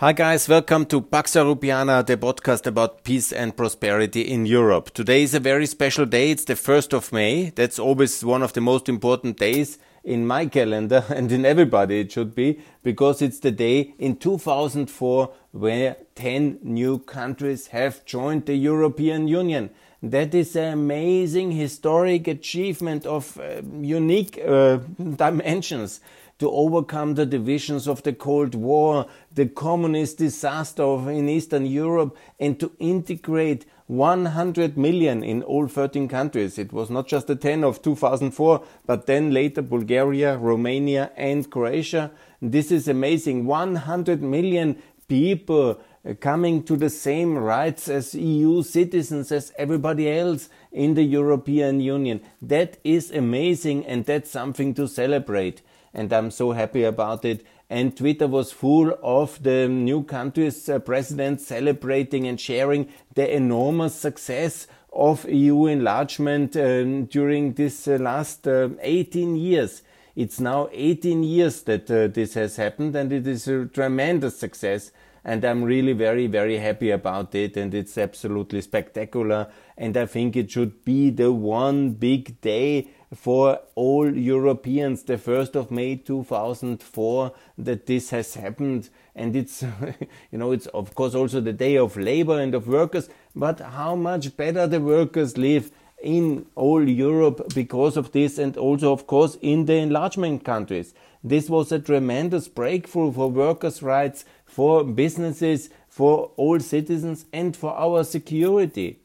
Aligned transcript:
Hi 0.00 0.12
guys, 0.12 0.48
welcome 0.48 0.86
to 0.86 1.00
Pax 1.00 1.32
Europiana, 1.32 2.06
the 2.06 2.16
podcast 2.16 2.68
about 2.68 3.02
peace 3.02 3.32
and 3.32 3.56
prosperity 3.56 4.20
in 4.20 4.46
Europe. 4.46 4.90
Today 4.94 5.24
is 5.24 5.34
a 5.34 5.40
very 5.40 5.66
special 5.66 6.06
day. 6.06 6.30
It's 6.30 6.44
the 6.44 6.54
1st 6.54 6.92
of 6.92 7.12
May. 7.12 7.50
That's 7.50 7.80
always 7.80 8.24
one 8.24 8.44
of 8.44 8.52
the 8.52 8.60
most 8.60 8.88
important 8.88 9.38
days 9.38 9.76
in 10.04 10.24
my 10.24 10.46
calendar 10.46 11.04
and 11.08 11.32
in 11.32 11.44
everybody 11.44 11.98
it 11.98 12.12
should 12.12 12.36
be 12.36 12.60
because 12.84 13.20
it's 13.20 13.40
the 13.40 13.50
day 13.50 13.92
in 13.98 14.14
2004 14.18 15.32
where 15.50 15.96
10 16.14 16.60
new 16.62 17.00
countries 17.00 17.66
have 17.66 18.04
joined 18.04 18.46
the 18.46 18.54
European 18.54 19.26
Union. 19.26 19.68
That 20.00 20.32
is 20.32 20.54
an 20.54 20.74
amazing 20.74 21.50
historic 21.50 22.28
achievement 22.28 23.04
of 23.04 23.36
uh, 23.36 23.62
unique 23.80 24.38
uh, 24.46 24.76
dimensions 25.16 26.00
to 26.38 26.50
overcome 26.50 27.14
the 27.14 27.26
divisions 27.26 27.88
of 27.88 28.02
the 28.04 28.12
Cold 28.12 28.54
War, 28.54 29.06
the 29.34 29.46
communist 29.46 30.18
disaster 30.18 30.84
in 31.10 31.28
Eastern 31.28 31.66
Europe, 31.66 32.16
and 32.38 32.58
to 32.60 32.72
integrate 32.78 33.66
100 33.88 34.76
million 34.76 35.24
in 35.24 35.42
all 35.42 35.66
13 35.66 36.08
countries. 36.08 36.58
It 36.58 36.72
was 36.72 36.90
not 36.90 37.08
just 37.08 37.26
the 37.26 37.36
10 37.36 37.64
of 37.64 37.82
2004, 37.82 38.62
but 38.86 39.06
then 39.06 39.32
later 39.32 39.62
Bulgaria, 39.62 40.36
Romania, 40.36 41.10
and 41.16 41.50
Croatia. 41.50 42.10
This 42.40 42.70
is 42.70 42.86
amazing. 42.86 43.46
100 43.46 44.22
million 44.22 44.80
people 45.08 45.80
uh, 46.06 46.14
coming 46.20 46.62
to 46.64 46.76
the 46.76 46.90
same 46.90 47.36
rights 47.36 47.88
as 47.88 48.14
EU 48.14 48.62
citizens 48.62 49.32
as 49.32 49.52
everybody 49.56 50.10
else 50.10 50.50
in 50.70 50.94
the 50.94 51.02
European 51.02 51.80
Union. 51.80 52.20
That 52.42 52.76
is 52.84 53.10
amazing 53.10 53.86
and 53.86 54.04
that's 54.04 54.30
something 54.30 54.74
to 54.74 54.86
celebrate 54.86 55.62
and 55.98 56.12
I'm 56.12 56.30
so 56.30 56.52
happy 56.52 56.84
about 56.84 57.24
it. 57.24 57.44
And 57.68 57.94
Twitter 57.96 58.28
was 58.28 58.52
full 58.52 58.96
of 59.02 59.42
the 59.42 59.68
new 59.68 60.04
countries' 60.04 60.68
uh, 60.68 60.78
presidents 60.78 61.46
celebrating 61.46 62.26
and 62.26 62.40
sharing 62.40 62.88
the 63.14 63.34
enormous 63.34 63.94
success 63.96 64.68
of 64.92 65.28
EU 65.28 65.66
enlargement 65.66 66.56
um, 66.56 67.06
during 67.06 67.54
this 67.54 67.88
uh, 67.88 67.98
last 68.00 68.46
uh, 68.46 68.68
18 68.80 69.36
years. 69.36 69.82
It's 70.14 70.38
now 70.40 70.68
18 70.72 71.24
years 71.24 71.62
that 71.62 71.90
uh, 71.90 72.06
this 72.06 72.34
has 72.34 72.56
happened, 72.56 72.94
and 72.94 73.12
it 73.12 73.26
is 73.26 73.48
a 73.48 73.66
tremendous 73.66 74.38
success. 74.38 74.92
And 75.24 75.44
I'm 75.44 75.64
really 75.64 75.92
very, 75.92 76.28
very 76.28 76.58
happy 76.58 76.90
about 76.90 77.34
it, 77.34 77.56
and 77.56 77.74
it's 77.74 77.98
absolutely 77.98 78.60
spectacular. 78.62 79.48
And 79.76 79.96
I 79.96 80.06
think 80.06 80.36
it 80.36 80.50
should 80.50 80.84
be 80.84 81.10
the 81.10 81.32
one 81.32 81.90
big 81.90 82.40
day 82.40 82.88
for 83.14 83.60
all 83.74 84.14
Europeans, 84.14 85.02
the 85.02 85.16
1st 85.16 85.54
of 85.54 85.70
May 85.70 85.96
2004, 85.96 87.32
that 87.56 87.86
this 87.86 88.10
has 88.10 88.34
happened. 88.34 88.90
And 89.14 89.34
it's, 89.34 89.62
you 90.30 90.38
know, 90.38 90.52
it's 90.52 90.66
of 90.66 90.94
course 90.94 91.14
also 91.14 91.40
the 91.40 91.52
day 91.52 91.76
of 91.76 91.96
labor 91.96 92.38
and 92.38 92.54
of 92.54 92.68
workers, 92.68 93.08
but 93.34 93.60
how 93.60 93.94
much 93.94 94.36
better 94.36 94.66
the 94.66 94.80
workers 94.80 95.38
live 95.38 95.70
in 96.02 96.46
all 96.54 96.88
Europe 96.88 97.52
because 97.54 97.96
of 97.96 98.12
this 98.12 98.38
and 98.38 98.56
also 98.56 98.92
of 98.92 99.06
course 99.06 99.36
in 99.40 99.64
the 99.64 99.74
enlargement 99.74 100.44
countries. 100.44 100.94
This 101.24 101.50
was 101.50 101.72
a 101.72 101.80
tremendous 101.80 102.46
breakthrough 102.46 103.12
for 103.12 103.28
workers' 103.28 103.82
rights, 103.82 104.24
for 104.44 104.84
businesses, 104.84 105.70
for 105.88 106.30
all 106.36 106.60
citizens 106.60 107.24
and 107.32 107.56
for 107.56 107.74
our 107.74 108.04
security 108.04 109.00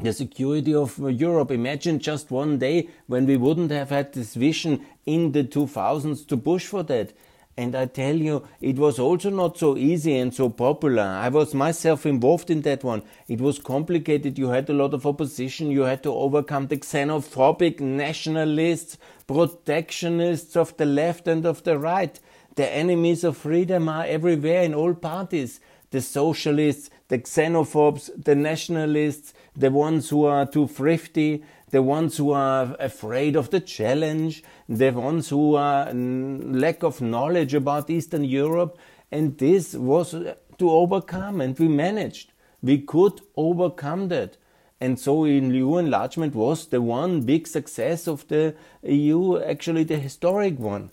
the 0.00 0.12
security 0.12 0.74
of 0.74 1.02
uh, 1.02 1.08
Europe. 1.08 1.50
Imagine 1.50 1.98
just 1.98 2.30
one 2.30 2.58
day 2.58 2.88
when 3.06 3.26
we 3.26 3.36
wouldn't 3.36 3.70
have 3.70 3.90
had 3.90 4.12
this 4.12 4.34
vision 4.34 4.84
in 5.06 5.32
the 5.32 5.44
2000s 5.44 6.26
to 6.28 6.36
push 6.36 6.66
for 6.66 6.82
that. 6.84 7.12
And 7.58 7.74
I 7.74 7.86
tell 7.86 8.14
you, 8.14 8.46
it 8.60 8.76
was 8.76 9.00
also 9.00 9.30
not 9.30 9.58
so 9.58 9.76
easy 9.76 10.16
and 10.16 10.32
so 10.32 10.48
popular. 10.48 11.02
I 11.02 11.28
was 11.28 11.54
myself 11.54 12.06
involved 12.06 12.50
in 12.50 12.62
that 12.62 12.84
one. 12.84 13.02
It 13.26 13.40
was 13.40 13.58
complicated. 13.58 14.38
You 14.38 14.50
had 14.50 14.70
a 14.70 14.72
lot 14.72 14.94
of 14.94 15.04
opposition. 15.04 15.72
You 15.72 15.80
had 15.80 16.04
to 16.04 16.14
overcome 16.14 16.68
the 16.68 16.76
xenophobic 16.76 17.80
nationalists, 17.80 18.96
protectionists 19.26 20.56
of 20.56 20.76
the 20.76 20.86
left 20.86 21.26
and 21.26 21.44
of 21.44 21.64
the 21.64 21.76
right. 21.80 22.20
The 22.54 22.72
enemies 22.72 23.24
of 23.24 23.36
freedom 23.36 23.88
are 23.88 24.04
everywhere 24.04 24.62
in 24.62 24.72
all 24.72 24.94
parties. 24.94 25.58
The 25.90 26.00
socialists, 26.00 26.90
the 27.08 27.18
xenophobes, 27.18 28.10
the 28.24 28.36
nationalists, 28.36 29.34
the 29.58 29.70
ones 29.72 30.08
who 30.08 30.24
are 30.24 30.46
too 30.46 30.68
thrifty, 30.68 31.42
the 31.70 31.82
ones 31.82 32.16
who 32.16 32.30
are 32.32 32.76
afraid 32.78 33.34
of 33.34 33.50
the 33.50 33.60
challenge, 33.60 34.42
the 34.68 34.90
ones 34.90 35.28
who 35.28 35.56
are 35.56 35.86
mm, 35.86 36.60
lack 36.60 36.82
of 36.82 37.00
knowledge 37.00 37.54
about 37.54 37.90
Eastern 37.90 38.24
Europe. 38.24 38.78
And 39.10 39.36
this 39.36 39.74
was 39.74 40.14
uh, 40.14 40.34
to 40.58 40.70
overcome, 40.70 41.40
and 41.40 41.58
we 41.58 41.68
managed. 41.68 42.32
We 42.62 42.78
could 42.78 43.20
overcome 43.36 44.08
that. 44.08 44.36
And 44.80 44.98
so 44.98 45.24
in 45.24 45.52
EU 45.52 45.76
enlargement 45.78 46.36
was 46.36 46.66
the 46.66 46.80
one 46.80 47.22
big 47.22 47.48
success 47.48 48.06
of 48.06 48.28
the 48.28 48.54
EU, 48.84 49.40
actually 49.40 49.84
the 49.84 49.98
historic 49.98 50.58
one. 50.58 50.92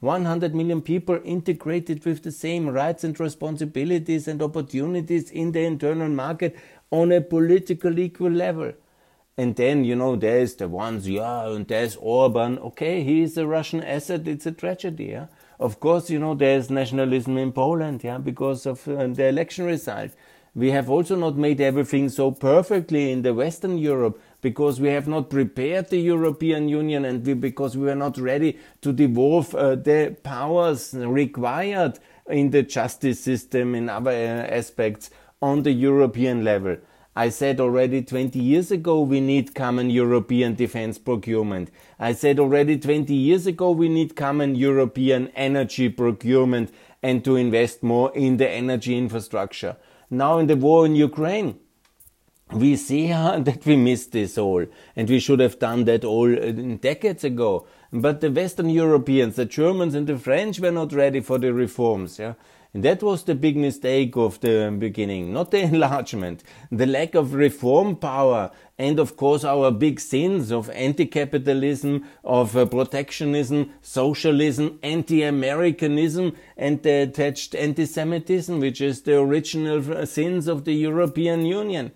100 0.00 0.54
million 0.54 0.82
people 0.82 1.18
integrated 1.24 2.04
with 2.04 2.22
the 2.22 2.30
same 2.30 2.68
rights 2.68 3.02
and 3.02 3.18
responsibilities 3.18 4.28
and 4.28 4.42
opportunities 4.42 5.30
in 5.30 5.52
the 5.52 5.60
internal 5.60 6.08
market 6.08 6.54
on 6.90 7.12
a 7.12 7.20
political 7.20 7.98
equal 7.98 8.30
level. 8.30 8.72
And 9.38 9.54
then, 9.54 9.84
you 9.84 9.96
know, 9.96 10.16
there's 10.16 10.54
the 10.54 10.68
ones, 10.68 11.08
yeah, 11.08 11.48
and 11.48 11.66
there's 11.66 11.96
Orban. 11.96 12.58
Okay, 12.58 13.02
he 13.02 13.22
is 13.22 13.36
a 13.36 13.46
Russian 13.46 13.82
asset. 13.82 14.26
It's 14.26 14.46
a 14.46 14.52
tragedy, 14.52 15.06
yeah. 15.06 15.26
Of 15.60 15.78
course, 15.78 16.08
you 16.08 16.18
know, 16.18 16.34
there's 16.34 16.70
nationalism 16.70 17.36
in 17.36 17.52
Poland, 17.52 18.02
yeah, 18.02 18.18
because 18.18 18.64
of 18.64 18.88
uh, 18.88 19.06
the 19.08 19.26
election 19.26 19.66
result. 19.66 20.12
We 20.54 20.70
have 20.70 20.88
also 20.88 21.16
not 21.16 21.36
made 21.36 21.60
everything 21.60 22.08
so 22.08 22.30
perfectly 22.30 23.12
in 23.12 23.20
the 23.20 23.34
Western 23.34 23.76
Europe 23.76 24.18
because 24.40 24.80
we 24.80 24.88
have 24.88 25.06
not 25.06 25.28
prepared 25.28 25.90
the 25.90 26.00
European 26.00 26.70
Union 26.70 27.04
and 27.04 27.26
we, 27.26 27.34
because 27.34 27.76
we 27.76 27.84
were 27.84 27.94
not 27.94 28.16
ready 28.16 28.58
to 28.80 28.90
devolve 28.90 29.54
uh, 29.54 29.74
the 29.74 30.16
powers 30.22 30.94
required 30.94 31.98
in 32.30 32.52
the 32.52 32.62
justice 32.62 33.20
system 33.20 33.74
in 33.74 33.90
other 33.90 34.10
uh, 34.10 34.56
aspects 34.56 35.10
on 35.46 35.62
the 35.62 35.72
European 35.72 36.42
level. 36.42 36.76
I 37.14 37.28
said 37.28 37.60
already 37.60 38.02
20 38.02 38.38
years 38.38 38.70
ago 38.70 39.00
we 39.00 39.20
need 39.20 39.54
common 39.54 39.88
European 39.90 40.54
defense 40.54 40.98
procurement. 40.98 41.70
I 41.98 42.12
said 42.12 42.40
already 42.40 42.76
20 42.78 43.14
years 43.14 43.46
ago 43.46 43.70
we 43.70 43.88
need 43.88 44.16
common 44.16 44.56
European 44.56 45.28
energy 45.28 45.88
procurement 45.88 46.72
and 47.00 47.24
to 47.24 47.36
invest 47.36 47.82
more 47.82 48.12
in 48.14 48.36
the 48.38 48.50
energy 48.50 48.98
infrastructure. 48.98 49.76
Now 50.10 50.38
in 50.38 50.48
the 50.48 50.56
war 50.56 50.84
in 50.84 50.96
Ukraine, 50.96 51.58
we 52.52 52.76
see 52.76 53.08
that 53.48 53.62
we 53.64 53.76
missed 53.76 54.10
this 54.12 54.36
all 54.36 54.66
and 54.96 55.08
we 55.08 55.20
should 55.20 55.40
have 55.40 55.58
done 55.60 55.84
that 55.84 56.04
all 56.04 56.30
uh, 56.30 56.50
decades 56.90 57.22
ago. 57.22 57.66
But 57.92 58.20
the 58.20 58.32
Western 58.32 58.68
Europeans, 58.68 59.36
the 59.36 59.46
Germans 59.46 59.94
and 59.94 60.06
the 60.08 60.18
French 60.18 60.58
were 60.58 60.72
not 60.72 60.92
ready 60.92 61.20
for 61.20 61.38
the 61.38 61.54
reforms. 61.54 62.18
Yeah? 62.18 62.34
And 62.74 62.84
that 62.84 63.02
was 63.02 63.22
the 63.22 63.34
big 63.34 63.56
mistake 63.56 64.16
of 64.16 64.40
the 64.40 64.74
beginning, 64.78 65.32
not 65.32 65.50
the 65.50 65.60
enlargement, 65.72 66.42
the 66.70 66.86
lack 66.86 67.14
of 67.14 67.34
reform 67.34 67.96
power, 67.96 68.50
and 68.78 68.98
of 68.98 69.16
course 69.16 69.44
our 69.44 69.70
big 69.70 69.98
sins 69.98 70.52
of 70.52 70.68
anti-capitalism, 70.70 72.04
of 72.22 72.56
uh, 72.56 72.66
protectionism, 72.66 73.72
socialism, 73.80 74.78
anti-Americanism, 74.82 76.36
and 76.56 76.82
the 76.82 77.02
attached 77.02 77.54
anti-Semitism, 77.54 78.60
which 78.60 78.80
is 78.80 79.02
the 79.02 79.18
original 79.18 79.92
uh, 79.92 80.04
sins 80.04 80.46
of 80.46 80.64
the 80.64 80.74
European 80.74 81.46
Union. 81.46 81.92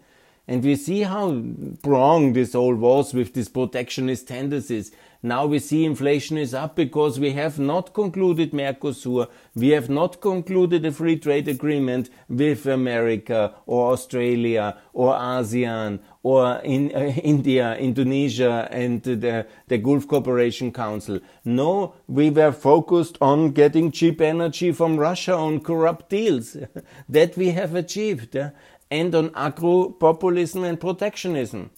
And 0.49 0.65
we 0.65 0.75
see 0.75 1.03
how 1.03 1.45
wrong 1.85 2.33
this 2.33 2.57
all 2.57 2.75
was 2.75 3.15
with 3.15 3.35
these 3.35 3.49
protectionist 3.49 4.27
tendencies. 4.27 4.91
Now 5.23 5.45
we 5.45 5.59
see 5.59 5.85
inflation 5.85 6.39
is 6.39 6.55
up 6.55 6.77
because 6.77 7.21
we 7.21 7.33
have 7.33 7.59
not 7.59 7.93
concluded 7.93 8.53
Mercosur. 8.53 9.29
We 9.55 9.69
have 9.69 9.91
not 9.91 10.21
concluded 10.23 10.87
a 10.87 10.93
free 10.93 11.19
trade 11.19 11.47
agreement 11.47 12.09
with 12.29 12.65
America 12.67 13.55
or 13.67 13.93
Australia 13.93 14.79
or 14.95 15.13
ASEAN 15.15 16.01
or 16.23 16.61
in 16.65 16.95
uh, 16.95 17.13
India, 17.23 17.77
Indonesia 17.77 18.67
and 18.71 19.03
the, 19.03 19.47
the 19.69 19.79
Gulf 19.79 20.09
Cooperation 20.09 20.73
Council. 20.73 21.21
No, 21.45 21.95
we 22.07 22.31
were 22.31 22.53
focused 22.53 23.19
on 23.21 23.51
getting 23.51 23.91
cheap 23.91 24.23
energy 24.23 24.73
from 24.73 24.97
Russia 24.97 25.35
on 25.35 25.61
corrupt 25.61 26.09
deals. 26.09 26.57
that 27.09 27.37
we 27.37 27.51
have 27.51 27.75
achieved 27.75 28.37
and 28.91 29.15
on 29.15 29.31
agro-populism 29.35 30.65
and 30.65 30.81
protectionism. 30.81 31.71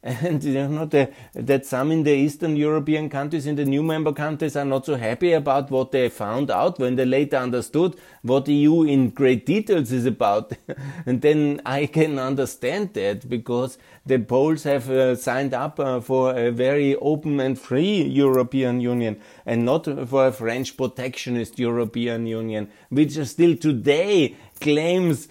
And 0.00 0.44
you 0.44 0.68
know 0.68 0.84
the, 0.84 1.10
that 1.34 1.66
some 1.66 1.90
in 1.90 2.04
the 2.04 2.12
Eastern 2.12 2.54
European 2.54 3.08
countries, 3.08 3.46
in 3.46 3.56
the 3.56 3.64
new 3.64 3.82
member 3.82 4.12
countries, 4.12 4.54
are 4.54 4.64
not 4.64 4.86
so 4.86 4.94
happy 4.94 5.32
about 5.32 5.72
what 5.72 5.90
they 5.90 6.08
found 6.08 6.52
out 6.52 6.78
when 6.78 6.94
they 6.94 7.04
later 7.04 7.36
understood 7.36 7.96
what 8.22 8.44
the 8.44 8.54
EU 8.54 8.84
in 8.84 9.10
great 9.10 9.44
details 9.44 9.90
is 9.90 10.06
about. 10.06 10.52
and 11.06 11.20
then 11.20 11.60
I 11.66 11.86
can 11.86 12.16
understand 12.20 12.94
that 12.94 13.28
because 13.28 13.76
the 14.06 14.20
Poles 14.20 14.62
have 14.62 14.88
uh, 14.88 15.16
signed 15.16 15.52
up 15.52 15.80
uh, 15.80 16.00
for 16.00 16.32
a 16.32 16.52
very 16.52 16.94
open 16.96 17.40
and 17.40 17.58
free 17.58 18.02
European 18.02 18.80
Union 18.80 19.20
and 19.46 19.64
not 19.64 19.86
for 20.08 20.28
a 20.28 20.32
French 20.32 20.76
protectionist 20.76 21.58
European 21.58 22.24
Union, 22.24 22.70
which 22.90 23.18
still 23.26 23.56
today 23.56 24.36
claims 24.60 25.26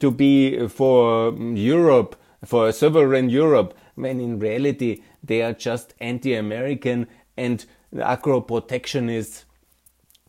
to 0.00 0.10
be 0.10 0.66
for 0.66 1.32
Europe, 1.38 2.16
for 2.44 2.68
a 2.68 2.72
sovereign 2.72 3.30
Europe 3.30 3.74
when 3.98 4.20
in 4.20 4.38
reality 4.38 5.02
they 5.22 5.42
are 5.42 5.52
just 5.52 5.94
anti-American 6.00 7.06
and 7.36 7.64
agro-protectionists 8.00 9.44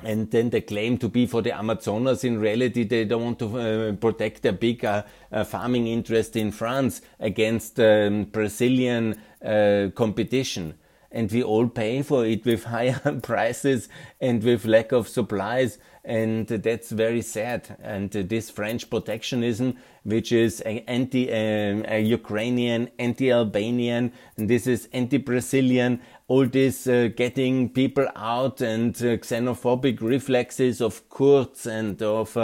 and 0.01 0.31
then 0.31 0.49
they 0.49 0.61
claim 0.61 0.97
to 0.97 1.09
be 1.09 1.25
for 1.25 1.41
the 1.41 1.51
Amazonas. 1.51 2.23
In 2.23 2.39
reality, 2.39 2.83
they 2.83 3.03
don't 3.03 3.23
want 3.23 3.39
to 3.39 3.59
uh, 3.59 3.91
protect 3.93 4.43
their 4.43 4.53
big 4.53 4.85
uh, 4.85 5.03
uh, 5.31 5.43
farming 5.43 5.87
interest 5.87 6.35
in 6.35 6.51
France 6.51 7.01
against 7.19 7.79
um, 7.79 8.23
Brazilian 8.25 9.19
uh, 9.43 9.89
competition. 9.95 10.75
And 11.11 11.31
we 11.31 11.41
all 11.41 11.67
pay 11.67 12.01
for 12.01 12.25
it 12.25 12.45
with 12.45 12.63
higher 12.65 13.19
prices 13.21 13.89
and 14.19 14.43
with 14.43 14.65
lack 14.65 14.91
of 14.91 15.07
supplies 15.07 15.79
and 16.09 16.47
that's 16.47 16.91
very 16.91 17.21
sad. 17.21 17.77
And 17.81 18.09
this 18.09 18.49
French 18.49 18.89
protectionism, 18.89 19.77
which 20.03 20.31
is 20.31 20.61
anti-Ukrainian, 20.61 22.87
uh, 22.87 22.91
anti-Albanian, 22.97 24.11
and 24.37 24.49
this 24.49 24.65
is 24.65 24.89
anti-Brazilian, 24.91 26.01
all 26.27 26.47
this 26.47 26.87
uh, 26.87 27.09
getting 27.15 27.69
people 27.69 28.07
out 28.15 28.61
and 28.61 28.95
uh, 28.97 29.17
xenophobic 29.17 30.01
reflexes 30.01 30.81
of 30.81 31.07
Kurz 31.09 31.67
and 31.67 32.01
of 32.01 32.35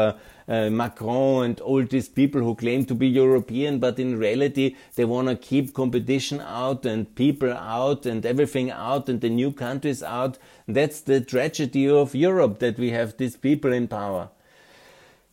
uh, 0.48 0.70
Macron 0.70 1.46
and 1.46 1.60
all 1.62 1.84
these 1.84 2.10
people 2.10 2.42
who 2.42 2.56
claim 2.56 2.86
to 2.86 2.96
be 2.96 3.08
European, 3.08 3.80
but 3.80 4.00
in 4.00 4.18
reality 4.18 4.76
they 4.96 5.06
want 5.06 5.28
to 5.28 5.36
keep 5.36 5.74
competition 5.74 6.42
out 6.42 6.86
and 6.86 7.14
people 7.16 7.52
out 7.52 8.06
and 8.06 8.26
everything 8.26 8.72
out 8.72 9.10
and 9.10 9.22
the 9.22 9.30
new 9.30 9.52
countries 9.52 10.04
out. 10.04 10.38
That's 10.68 11.02
the 11.02 11.22
tragedy 11.22 11.90
of 11.90 12.16
Europe 12.16 12.60
that 12.60 12.78
we 12.78 12.92
have 12.92 13.18
these 13.18 13.38
people 13.38 13.74
in 13.74 13.88
power. 13.88 14.30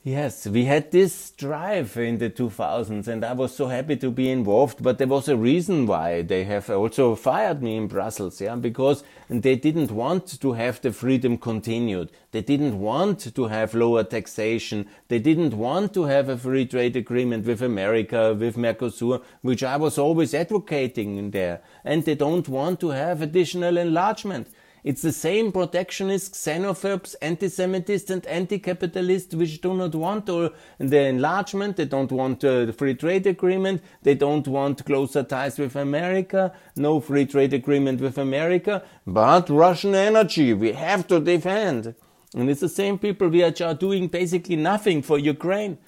Yes, 0.04 0.48
we 0.48 0.64
had 0.64 0.90
this 0.90 1.30
drive 1.30 1.96
in 1.96 2.18
the 2.18 2.28
2000s 2.28 3.06
and 3.06 3.24
I 3.24 3.34
was 3.34 3.54
so 3.54 3.68
happy 3.68 3.94
to 3.98 4.10
be 4.10 4.30
involved, 4.30 4.82
but 4.82 4.98
there 4.98 5.06
was 5.06 5.28
a 5.28 5.36
reason 5.36 5.86
why 5.86 6.22
they 6.22 6.42
have 6.42 6.68
also 6.70 7.14
fired 7.14 7.62
me 7.62 7.76
in 7.76 7.86
Brussels, 7.86 8.40
yeah, 8.40 8.56
because 8.56 9.04
they 9.28 9.54
didn't 9.54 9.92
want 9.92 10.40
to 10.40 10.54
have 10.54 10.80
the 10.80 10.90
freedom 10.90 11.38
continued. 11.38 12.10
They 12.32 12.42
didn't 12.42 12.80
want 12.80 13.32
to 13.32 13.44
have 13.46 13.74
lower 13.74 14.02
taxation. 14.02 14.88
They 15.06 15.20
didn't 15.20 15.54
want 15.54 15.94
to 15.94 16.02
have 16.02 16.28
a 16.28 16.36
free 16.36 16.66
trade 16.66 16.96
agreement 16.96 17.46
with 17.46 17.62
America, 17.62 18.34
with 18.34 18.56
Mercosur, 18.56 19.22
which 19.42 19.62
I 19.62 19.76
was 19.76 19.98
always 19.98 20.34
advocating 20.34 21.16
in 21.16 21.30
there. 21.30 21.60
And 21.84 22.04
they 22.04 22.16
don't 22.16 22.48
want 22.48 22.80
to 22.80 22.88
have 22.88 23.22
additional 23.22 23.76
enlargement. 23.76 24.48
It's 24.84 25.02
the 25.02 25.12
same 25.12 25.52
protectionists, 25.52 26.44
xenophobes, 26.44 27.14
anti-Semitists 27.22 28.10
and 28.10 28.26
anti-capitalists 28.26 29.32
which 29.32 29.60
do 29.60 29.74
not 29.74 29.94
want 29.94 30.26
the 30.26 30.52
enlargement, 30.78 31.76
they 31.76 31.84
don't 31.84 32.10
want 32.10 32.44
uh, 32.44 32.64
the 32.64 32.72
free 32.72 32.96
trade 32.96 33.28
agreement, 33.28 33.80
they 34.02 34.16
don't 34.16 34.48
want 34.48 34.84
closer 34.84 35.22
ties 35.22 35.56
with 35.56 35.76
America, 35.76 36.52
no 36.74 36.98
free 36.98 37.26
trade 37.26 37.54
agreement 37.54 38.00
with 38.00 38.18
America, 38.18 38.82
but 39.06 39.48
Russian 39.48 39.94
energy 39.94 40.52
we 40.52 40.72
have 40.72 41.06
to 41.06 41.20
defend. 41.20 41.94
And 42.34 42.50
it's 42.50 42.60
the 42.60 42.68
same 42.68 42.98
people 42.98 43.28
we 43.28 43.44
are 43.44 43.74
doing 43.74 44.08
basically 44.08 44.56
nothing 44.56 45.02
for 45.02 45.16
Ukraine. 45.16 45.78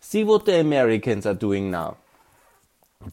See 0.00 0.24
what 0.24 0.46
the 0.46 0.58
Americans 0.58 1.24
are 1.24 1.34
doing 1.34 1.70
now. 1.70 1.98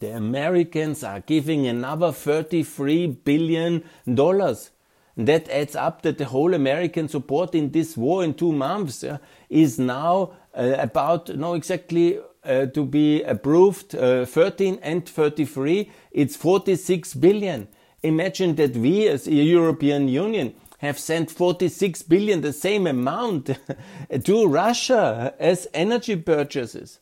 The 0.00 0.16
Americans 0.16 1.04
are 1.04 1.20
giving 1.20 1.66
another 1.66 2.10
33 2.10 3.06
billion 3.06 3.84
dollars 4.12 4.70
that 5.18 5.48
adds 5.50 5.74
up 5.74 6.02
that 6.02 6.16
the 6.16 6.26
whole 6.26 6.54
American 6.54 7.08
support 7.08 7.54
in 7.54 7.72
this 7.72 7.96
war 7.96 8.22
in 8.22 8.34
two 8.34 8.52
months 8.52 9.02
uh, 9.02 9.18
is 9.50 9.78
now 9.78 10.30
uh, 10.54 10.76
about, 10.78 11.28
no, 11.36 11.54
exactly 11.54 12.20
uh, 12.44 12.66
to 12.66 12.84
be 12.84 13.22
approved, 13.24 13.96
uh, 13.96 14.24
13 14.24 14.78
and 14.80 15.08
33. 15.08 15.90
It's 16.12 16.36
46 16.36 17.14
billion. 17.14 17.66
Imagine 18.04 18.54
that 18.54 18.76
we 18.76 19.08
as 19.08 19.26
a 19.26 19.32
European 19.32 20.06
Union 20.06 20.54
have 20.78 21.00
sent 21.00 21.32
46 21.32 22.02
billion, 22.02 22.40
the 22.40 22.52
same 22.52 22.86
amount, 22.86 23.50
to 24.24 24.46
Russia 24.46 25.34
as 25.40 25.66
energy 25.74 26.14
purchases. 26.14 27.00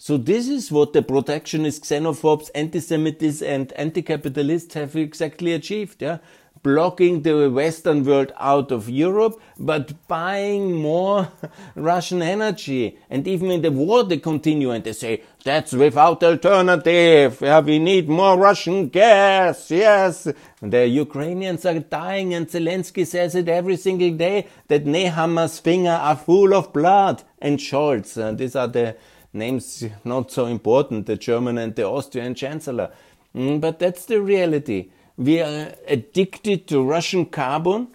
So 0.00 0.16
this 0.16 0.46
is 0.48 0.70
what 0.70 0.92
the 0.92 1.02
protectionist 1.02 1.82
xenophobes, 1.82 2.50
anti-Semites 2.54 3.42
and 3.42 3.72
anti-capitalists 3.72 4.74
have 4.74 4.94
exactly 4.94 5.52
achieved. 5.52 6.00
Yeah? 6.00 6.18
Blocking 6.68 7.22
the 7.22 7.48
Western 7.48 8.04
world 8.04 8.30
out 8.36 8.70
of 8.70 8.90
Europe, 8.90 9.40
but 9.58 10.06
buying 10.06 10.74
more 10.74 11.32
Russian 11.74 12.20
energy. 12.20 12.98
And 13.08 13.26
even 13.26 13.50
in 13.50 13.62
the 13.62 13.70
war, 13.70 14.04
they 14.04 14.18
continue 14.18 14.70
and 14.70 14.84
they 14.84 14.92
say, 14.92 15.22
that's 15.44 15.72
without 15.72 16.22
alternative. 16.22 17.38
Yeah, 17.40 17.60
we 17.60 17.78
need 17.78 18.06
more 18.06 18.36
Russian 18.36 18.88
gas. 18.90 19.70
Yes. 19.70 20.28
And 20.60 20.70
the 20.70 20.86
Ukrainians 20.86 21.64
are 21.64 21.78
dying 21.78 22.34
and 22.34 22.46
Zelensky 22.46 23.06
says 23.06 23.34
it 23.34 23.48
every 23.48 23.78
single 23.78 24.12
day 24.26 24.46
that 24.66 24.84
Nehammer's 24.84 25.58
fingers 25.58 26.00
are 26.08 26.16
full 26.16 26.52
of 26.52 26.70
blood. 26.74 27.22
And 27.38 27.58
Scholz, 27.58 28.22
uh, 28.22 28.32
these 28.32 28.54
are 28.54 28.68
the 28.68 28.94
names 29.32 29.86
not 30.04 30.30
so 30.30 30.44
important, 30.44 31.06
the 31.06 31.16
German 31.16 31.56
and 31.56 31.74
the 31.74 31.84
Austrian 31.84 32.34
chancellor. 32.34 32.90
Mm, 33.34 33.58
but 33.58 33.78
that's 33.78 34.04
the 34.04 34.20
reality 34.20 34.90
we 35.18 35.42
are 35.42 35.74
addicted 35.88 36.68
to 36.68 36.82
Russian 36.82 37.26
carbon, 37.26 37.88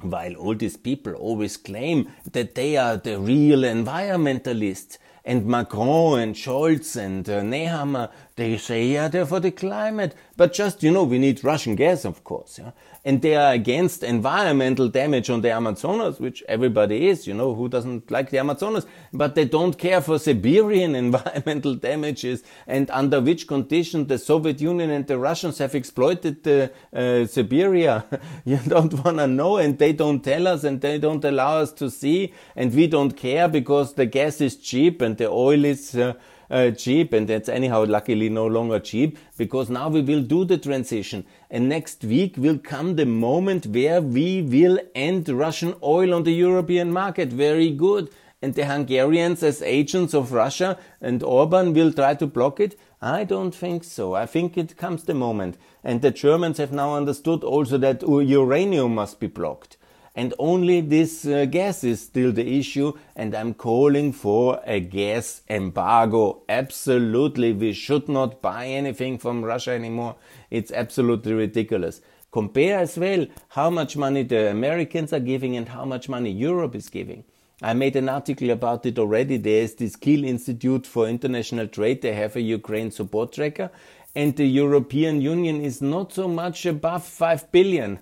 while 0.00 0.34
all 0.36 0.54
these 0.54 0.76
people 0.76 1.14
always 1.14 1.56
claim 1.56 2.08
that 2.30 2.54
they 2.54 2.76
are 2.76 2.96
the 2.96 3.18
real 3.18 3.60
environmentalists. 3.62 4.98
And 5.24 5.44
Macron 5.44 6.20
and 6.20 6.34
Scholz 6.34 6.96
and 6.96 7.28
uh, 7.28 7.42
Nehammer, 7.42 8.10
they 8.38 8.56
say, 8.56 8.86
yeah, 8.86 9.08
they're 9.08 9.26
for 9.26 9.40
the 9.40 9.50
climate. 9.50 10.14
But 10.36 10.52
just, 10.52 10.82
you 10.84 10.92
know, 10.92 11.02
we 11.02 11.18
need 11.18 11.42
Russian 11.42 11.74
gas, 11.74 12.04
of 12.04 12.22
course. 12.22 12.58
Yeah? 12.58 12.70
and 13.08 13.22
they 13.22 13.34
are 13.36 13.54
against 13.54 14.02
environmental 14.02 14.86
damage 14.86 15.30
on 15.30 15.40
the 15.40 15.50
Amazonas, 15.50 16.20
which 16.20 16.42
everybody 16.46 17.08
is, 17.08 17.26
you 17.26 17.32
know, 17.32 17.54
who 17.54 17.66
doesn't 17.66 18.10
like 18.10 18.28
the 18.28 18.38
Amazonas, 18.38 18.84
but 19.14 19.34
they 19.34 19.46
don't 19.46 19.78
care 19.78 20.02
for 20.02 20.18
Siberian 20.18 20.94
environmental 21.06 21.74
damages 21.74 22.42
and 22.66 22.90
under 22.90 23.20
which 23.20 23.46
conditions 23.46 24.08
the 24.08 24.18
Soviet 24.18 24.60
Union 24.60 24.90
and 24.90 25.06
the 25.06 25.18
Russians 25.18 25.56
have 25.56 25.74
exploited 25.74 26.44
the, 26.44 26.70
uh, 26.92 27.24
Siberia. 27.26 28.04
you 28.44 28.58
don't 28.68 28.92
want 29.04 29.16
to 29.16 29.26
know 29.26 29.56
and 29.56 29.78
they 29.78 29.94
don't 29.94 30.22
tell 30.22 30.46
us 30.46 30.64
and 30.64 30.80
they 30.82 30.98
don't 30.98 31.24
allow 31.24 31.58
us 31.58 31.72
to 31.72 31.90
see 31.90 32.34
and 32.56 32.74
we 32.74 32.88
don't 32.88 33.16
care 33.16 33.48
because 33.48 33.94
the 33.94 34.04
gas 34.04 34.42
is 34.42 34.56
cheap 34.56 35.00
and 35.00 35.16
the 35.16 35.30
oil 35.30 35.64
is 35.64 35.94
uh, 35.94 36.12
uh, 36.50 36.70
cheap 36.70 37.12
and 37.12 37.28
that's 37.28 37.48
anyhow 37.48 37.84
luckily 37.84 38.28
no 38.28 38.46
longer 38.46 38.78
cheap 38.78 39.18
because 39.36 39.68
now 39.68 39.88
we 39.88 40.00
will 40.00 40.22
do 40.22 40.44
the 40.44 40.58
transition 40.58 41.24
and 41.50 41.68
next 41.68 42.04
week 42.04 42.36
will 42.36 42.58
come 42.58 42.96
the 42.96 43.06
moment 43.06 43.66
where 43.66 44.00
we 44.00 44.42
will 44.42 44.78
end 44.94 45.28
Russian 45.28 45.74
oil 45.82 46.14
on 46.14 46.24
the 46.24 46.32
European 46.32 46.92
market. 46.92 47.30
Very 47.32 47.70
good. 47.70 48.10
And 48.40 48.54
the 48.54 48.66
Hungarians 48.66 49.42
as 49.42 49.62
agents 49.62 50.14
of 50.14 50.32
Russia 50.32 50.78
and 51.00 51.22
Orban 51.24 51.74
will 51.74 51.92
try 51.92 52.14
to 52.14 52.26
block 52.26 52.60
it? 52.60 52.78
I 53.02 53.24
don't 53.24 53.52
think 53.52 53.82
so. 53.82 54.14
I 54.14 54.26
think 54.26 54.56
it 54.56 54.76
comes 54.76 55.04
the 55.04 55.14
moment. 55.14 55.56
And 55.82 56.02
the 56.02 56.12
Germans 56.12 56.58
have 56.58 56.70
now 56.70 56.94
understood 56.94 57.42
also 57.42 57.78
that 57.78 58.02
uranium 58.02 58.94
must 58.94 59.18
be 59.18 59.26
blocked 59.26 59.77
and 60.18 60.34
only 60.40 60.80
this 60.80 61.24
uh, 61.26 61.44
gas 61.44 61.84
is 61.84 62.00
still 62.00 62.32
the 62.32 62.58
issue 62.58 62.92
and 63.14 63.36
I'm 63.36 63.54
calling 63.54 64.12
for 64.12 64.60
a 64.66 64.80
gas 64.80 65.42
embargo. 65.48 66.42
Absolutely, 66.48 67.52
we 67.52 67.72
should 67.72 68.08
not 68.08 68.42
buy 68.42 68.66
anything 68.66 69.18
from 69.18 69.44
Russia 69.44 69.70
anymore. 69.70 70.16
It's 70.50 70.72
absolutely 70.72 71.34
ridiculous. 71.34 72.00
Compare 72.32 72.80
as 72.80 72.98
well 72.98 73.28
how 73.50 73.70
much 73.70 73.96
money 73.96 74.24
the 74.24 74.50
Americans 74.50 75.12
are 75.12 75.20
giving 75.20 75.56
and 75.56 75.68
how 75.68 75.84
much 75.84 76.08
money 76.08 76.32
Europe 76.32 76.74
is 76.74 76.88
giving. 76.88 77.22
I 77.62 77.74
made 77.74 77.94
an 77.94 78.08
article 78.08 78.50
about 78.50 78.86
it 78.86 78.98
already. 78.98 79.36
There 79.36 79.62
is 79.62 79.76
this 79.76 79.94
Kiel 79.94 80.24
Institute 80.24 80.84
for 80.84 81.06
International 81.06 81.68
Trade. 81.68 82.02
They 82.02 82.14
have 82.14 82.34
a 82.34 82.40
Ukraine 82.40 82.90
support 82.90 83.34
tracker 83.34 83.70
and 84.16 84.34
the 84.34 84.48
European 84.48 85.20
Union 85.20 85.60
is 85.60 85.80
not 85.80 86.12
so 86.12 86.26
much 86.26 86.66
above 86.66 87.04
5 87.04 87.52
billion. 87.52 88.00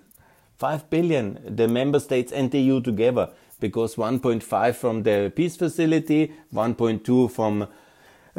5 0.56 0.88
billion, 0.88 1.38
the 1.46 1.68
member 1.68 2.00
states 2.00 2.32
and 2.32 2.50
the 2.50 2.58
EU 2.60 2.80
together, 2.80 3.30
because 3.60 3.96
1.5 3.96 4.74
from 4.74 5.02
the 5.02 5.32
peace 5.34 5.56
facility, 5.56 6.32
1.2 6.54 7.30
from 7.30 7.68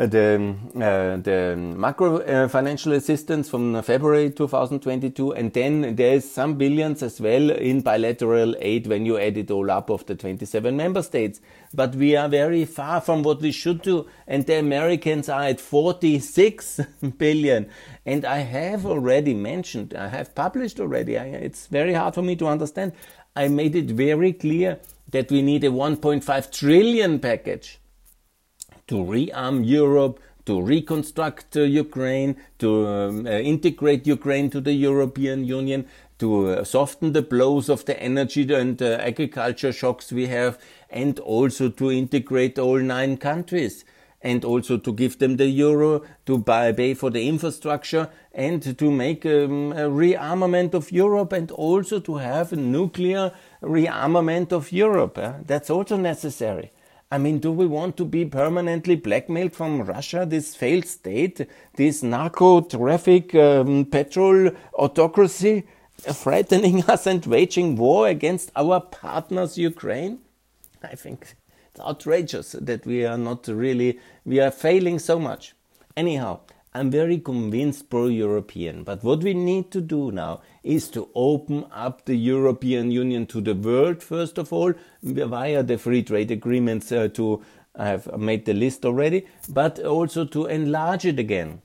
the, 0.05 0.55
uh, 0.75 1.17
the 1.17 1.55
macro 1.57 2.19
uh, 2.19 2.47
financial 2.47 2.93
assistance 2.93 3.49
from 3.49 3.81
February 3.81 4.29
2022, 4.29 5.33
and 5.33 5.51
then 5.53 5.95
there's 5.95 6.23
some 6.29 6.53
billions 6.53 7.01
as 7.01 7.19
well 7.19 7.49
in 7.49 7.81
bilateral 7.81 8.55
aid 8.59 8.85
when 8.85 9.07
you 9.07 9.17
add 9.17 9.37
it 9.37 9.49
all 9.49 9.71
up 9.71 9.89
of 9.89 10.05
the 10.05 10.13
27 10.13 10.77
member 10.77 11.01
states. 11.01 11.41
But 11.73 11.95
we 11.95 12.15
are 12.15 12.29
very 12.29 12.63
far 12.65 13.01
from 13.01 13.23
what 13.23 13.41
we 13.41 13.51
should 13.51 13.81
do, 13.81 14.07
and 14.27 14.45
the 14.45 14.59
Americans 14.59 15.29
are 15.29 15.43
at 15.43 15.59
46 15.59 16.79
billion. 17.17 17.67
And 18.05 18.23
I 18.23 18.37
have 18.37 18.85
already 18.85 19.33
mentioned, 19.33 19.95
I 19.95 20.09
have 20.09 20.35
published 20.35 20.79
already, 20.79 21.17
I, 21.17 21.25
it's 21.25 21.65
very 21.65 21.93
hard 21.93 22.13
for 22.13 22.21
me 22.21 22.35
to 22.35 22.45
understand. 22.45 22.91
I 23.35 23.47
made 23.47 23.75
it 23.75 23.89
very 23.89 24.33
clear 24.33 24.79
that 25.09 25.31
we 25.31 25.41
need 25.41 25.63
a 25.63 25.69
1.5 25.69 26.51
trillion 26.51 27.19
package 27.19 27.79
to 28.87 28.95
rearm 28.95 29.65
Europe, 29.65 30.19
to 30.45 30.61
reconstruct 30.61 31.57
uh, 31.57 31.61
Ukraine, 31.61 32.37
to 32.59 32.87
um, 32.87 33.27
uh, 33.27 33.31
integrate 33.31 34.07
Ukraine 34.07 34.49
to 34.49 34.61
the 34.61 34.73
European 34.73 35.45
Union, 35.45 35.85
to 36.19 36.47
uh, 36.47 36.63
soften 36.63 37.13
the 37.13 37.21
blows 37.21 37.69
of 37.69 37.85
the 37.85 38.01
energy 38.01 38.51
and 38.53 38.81
uh, 38.81 38.97
agriculture 39.01 39.73
shocks 39.73 40.11
we 40.11 40.27
have, 40.27 40.57
and 40.89 41.19
also 41.19 41.69
to 41.69 41.91
integrate 41.91 42.57
all 42.57 42.79
nine 42.79 43.17
countries. 43.17 43.85
And 44.19 44.43
also 44.43 44.77
to 44.77 44.93
give 44.93 45.19
them 45.19 45.37
the 45.37 45.45
euro, 45.45 46.01
to 46.25 46.39
buy, 46.39 46.71
pay 46.71 46.95
for 46.95 47.11
the 47.11 47.27
infrastructure, 47.27 48.09
and 48.33 48.77
to 48.77 48.91
make 48.91 49.25
um, 49.27 49.73
a 49.73 49.87
rearmament 49.87 50.73
of 50.73 50.91
Europe, 50.91 51.33
and 51.33 51.51
also 51.51 51.99
to 51.99 52.15
have 52.15 52.51
a 52.51 52.55
nuclear 52.55 53.31
rearmament 53.61 54.51
of 54.51 54.71
Europe. 54.71 55.19
That's 55.45 55.69
also 55.69 55.97
necessary. 55.97 56.71
I 57.09 57.17
mean, 57.17 57.39
do 57.39 57.53
we 57.53 57.65
want 57.65 57.95
to 57.97 58.05
be 58.05 58.25
permanently 58.25 58.95
blackmailed 58.95 59.53
from 59.53 59.81
Russia, 59.81 60.25
this 60.27 60.55
failed 60.55 60.85
state, 60.85 61.47
this 61.75 62.03
narco 62.03 62.59
traffic 62.59 63.33
um, 63.33 63.85
petrol 63.85 64.51
autocracy, 64.73 65.63
threatening 65.97 66.83
us 66.89 67.07
and 67.07 67.25
waging 67.25 67.77
war 67.77 68.09
against 68.09 68.51
our 68.57 68.81
partners, 68.81 69.57
Ukraine? 69.57 70.19
I 70.83 70.95
think 70.95 71.35
it's 71.71 71.79
outrageous 71.79 72.51
that 72.59 72.85
we 72.85 73.05
are 73.05 73.17
not 73.17 73.47
really, 73.47 73.99
we 74.25 74.41
are 74.41 74.51
failing 74.51 74.99
so 74.99 75.17
much. 75.17 75.55
Anyhow, 75.95 76.41
I'm 76.73 76.91
very 76.91 77.19
convinced 77.19 77.89
pro 77.89 78.07
European, 78.07 78.83
but 78.83 79.01
what 79.01 79.23
we 79.23 79.33
need 79.33 79.71
to 79.71 79.79
do 79.79 80.11
now 80.11 80.41
is 80.67 80.89
to 80.89 81.09
open 81.15 81.65
up 81.71 82.05
the 82.05 82.15
European 82.15 82.91
Union 82.91 83.25
to 83.27 83.41
the 83.41 83.55
world, 83.55 84.03
first 84.03 84.37
of 84.37 84.51
all, 84.51 84.73
via 85.01 85.63
the 85.63 85.77
free 85.77 86.03
trade 86.03 86.31
agreements 86.31 86.91
uh, 86.91 87.07
to 87.13 87.41
I 87.77 87.89
have 87.89 88.17
made 88.17 88.45
the 88.45 88.53
list 88.53 88.85
already, 88.85 89.27
but 89.47 89.79
also 89.79 90.25
to 90.25 90.47
enlarge 90.47 91.05
it 91.05 91.19
again. 91.19 91.61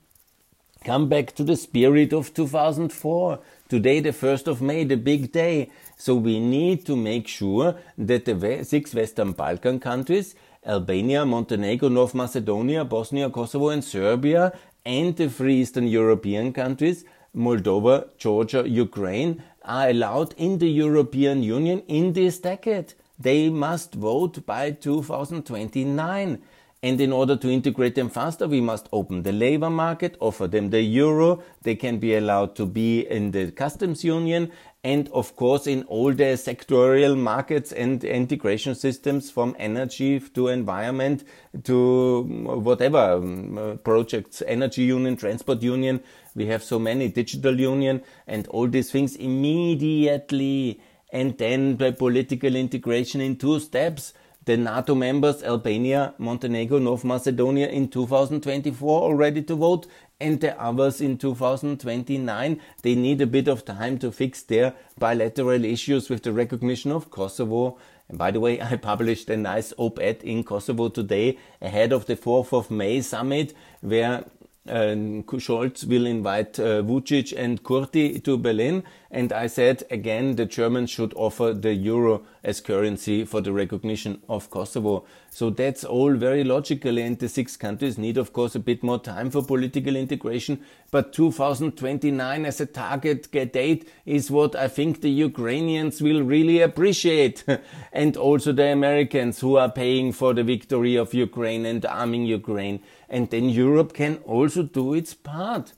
Come 0.85 1.09
back 1.09 1.35
to 1.37 1.45
the 1.45 1.57
spirit 1.57 2.13
of 2.13 2.35
2004. 2.35 3.39
Today, 3.69 4.01
the 4.01 4.11
1st 4.11 4.47
of 4.49 4.61
May, 4.61 4.85
the 4.85 4.97
big 4.97 5.33
day. 5.33 5.71
So 5.97 6.15
we 6.15 6.39
need 6.39 6.85
to 6.87 6.97
make 6.97 7.29
sure 7.29 7.77
that 7.97 8.27
the 8.27 8.65
six 8.65 8.95
Western 8.95 9.33
Balkan 9.33 9.81
countries, 9.81 10.35
Albania, 10.67 11.25
Montenegro, 11.25 11.89
North 11.89 12.15
Macedonia, 12.15 12.85
Bosnia, 12.85 13.31
Kosovo, 13.31 13.71
and 13.71 13.83
Serbia, 13.83 14.53
and 14.85 15.17
the 15.17 15.31
three 15.31 15.63
Eastern 15.63 15.87
European 15.87 16.53
countries, 16.53 17.05
Moldova, 17.35 18.09
Georgia, 18.19 18.69
Ukraine, 18.69 19.43
are 19.65 19.89
allowed 19.89 20.35
in 20.37 20.59
the 20.59 20.69
European 20.69 21.43
Union 21.43 21.83
in 21.89 22.13
this 22.13 22.39
decade. 22.39 22.95
They 23.19 23.49
must 23.49 23.95
vote 23.95 24.45
by 24.45 24.73
2029. 24.73 26.43
And 26.85 27.01
in 27.01 27.13
order 27.13 27.37
to 27.37 27.49
integrate 27.49 27.95
them 27.95 28.11
faster, 28.11 28.49
we 28.49 28.61
must 28.61 28.89
open 28.93 29.23
the 29.23 29.31
labor 29.31 29.71
market, 29.71 30.17
offer 30.19 30.49
them 30.49 30.71
the 30.71 30.83
euro. 30.83 31.43
They 31.63 31.77
can 31.77 31.99
be 31.99 32.17
allowed 32.17 32.57
to 32.57 32.67
be 32.67 33.07
in 33.09 33.31
the 33.31 33.53
customs 33.53 34.03
union 34.03 34.51
and 34.85 35.09
of 35.11 35.37
course 35.37 35.69
in 35.69 35.85
all 35.85 36.13
the 36.13 36.35
sectorial 36.35 37.17
markets 37.17 37.71
and 37.71 38.03
integration 38.03 38.75
systems 38.75 39.31
from 39.31 39.55
energy 39.59 40.19
to 40.19 40.49
environment 40.49 41.23
to 41.63 42.23
whatever 42.23 42.99
um, 42.99 43.79
projects, 43.85 44.43
energy 44.47 44.83
union, 44.83 45.17
transport 45.17 45.63
union. 45.63 46.03
We 46.35 46.47
have 46.47 46.65
so 46.65 46.81
many 46.81 47.09
digital 47.09 47.59
union 47.59 48.03
and 48.27 48.49
all 48.49 48.67
these 48.67 48.91
things 48.91 49.15
immediately. 49.15 50.81
And 51.13 51.39
then 51.39 51.77
by 51.77 51.93
political 51.93 52.57
integration 52.57 53.21
in 53.21 53.37
two 53.37 53.61
steps 53.61 54.15
the 54.45 54.57
NATO 54.57 54.97
members 54.97 55.45
Albania, 55.45 56.15
Montenegro, 56.19 56.81
North 56.81 57.05
Macedonia 57.05 57.69
in 57.69 57.87
2024 57.89 59.03
already 59.03 59.43
to 59.43 59.55
vote 59.55 59.87
and 60.23 60.41
the 60.41 60.59
others 60.61 61.01
in 61.01 61.19
2029. 61.19 62.61
They 62.83 62.95
need 62.95 63.21
a 63.21 63.27
bit 63.27 63.49
of 63.49 63.65
time 63.65 63.99
to 63.99 64.13
fix 64.13 64.43
their 64.43 64.75
bilateral 64.99 65.65
issues 65.65 66.09
with 66.09 66.23
the 66.23 66.33
recognition 66.33 66.93
of 66.93 67.11
Kosovo. 67.11 67.79
And 68.09 68.17
by 68.19 68.31
the 68.31 68.41
way, 68.41 68.61
I 68.61 68.77
published 68.91 69.29
a 69.31 69.37
nice 69.37 69.73
op-ed 69.77 70.23
in 70.23 70.45
Kosovo 70.45 70.89
today 70.89 71.39
ahead 71.61 71.93
of 71.93 72.07
the 72.07 72.17
4th 72.17 72.53
of 72.53 72.71
May 72.71 73.01
summit 73.01 73.53
where 73.81 74.25
uh, 74.69 74.95
Scholz 75.27 75.85
will 75.85 76.07
invite 76.07 76.59
uh, 76.61 76.83
Vucic 76.83 77.35
and 77.37 77.63
Kurti 77.63 78.23
to 78.23 78.39
Berlin. 78.39 78.85
And 79.11 79.33
I 79.33 79.47
said 79.47 79.83
again, 79.91 80.37
the 80.37 80.47
Germans 80.47 80.89
should 80.89 81.13
offer 81.15 81.53
the 81.53 81.75
euro 81.75 82.23
as 82.43 82.61
currency 82.61 83.25
for 83.25 83.41
the 83.41 83.53
recognition 83.53 84.23
of 84.29 84.49
Kosovo. 84.51 85.05
So 85.31 85.51
that's 85.51 85.85
all 85.85 86.15
very 86.15 86.45
logical. 86.45 86.99
And 86.99 87.19
the 87.19 87.29
six 87.29 87.57
countries 87.57 87.99
need, 87.99 88.17
of 88.17 88.33
course, 88.33 88.55
a 88.55 88.61
bit 88.61 88.83
more 88.83 88.99
time 88.99 89.31
for 89.31 89.43
political 89.45 89.97
integration. 89.97 90.61
But 90.91 91.13
2029 91.13 92.47
as 92.47 92.61
a 92.61 92.67
target 92.67 93.31
date 93.53 93.89
is 94.07 94.31
what 94.31 94.55
I 94.57 94.69
think 94.69 95.01
the 95.01 95.11
Ukrainians 95.11 96.01
will 96.01 96.23
really 96.23 96.63
appreciate. 96.63 97.45
and 97.93 98.17
also 98.17 98.53
the 98.53 98.69
Americans 98.69 99.41
who 99.41 99.57
are 99.57 99.71
paying 99.71 100.13
for 100.13 100.33
the 100.33 100.45
victory 100.45 100.97
of 100.97 101.13
Ukraine 101.13 101.67
and 101.67 101.85
arming 101.85 102.25
Ukraine 102.25 102.81
and 103.13 103.29
then 103.31 103.51
Europe 103.51 103.93
can 103.93 104.17
also 104.25 104.63
do 104.63 104.95
its 104.95 105.15
part. 105.15 105.75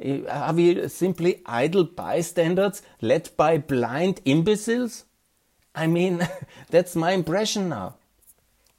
Eh, 0.00 0.22
are 0.28 0.54
we 0.54 0.88
simply 0.88 1.42
idle 1.44 1.84
bystanders 1.84 2.82
led 3.02 3.28
by 3.36 3.58
blind 3.58 4.20
imbeciles? 4.24 5.04
I 5.74 5.86
mean, 5.86 6.26
that's 6.70 6.96
my 6.96 7.12
impression 7.12 7.68
now. 7.68 7.96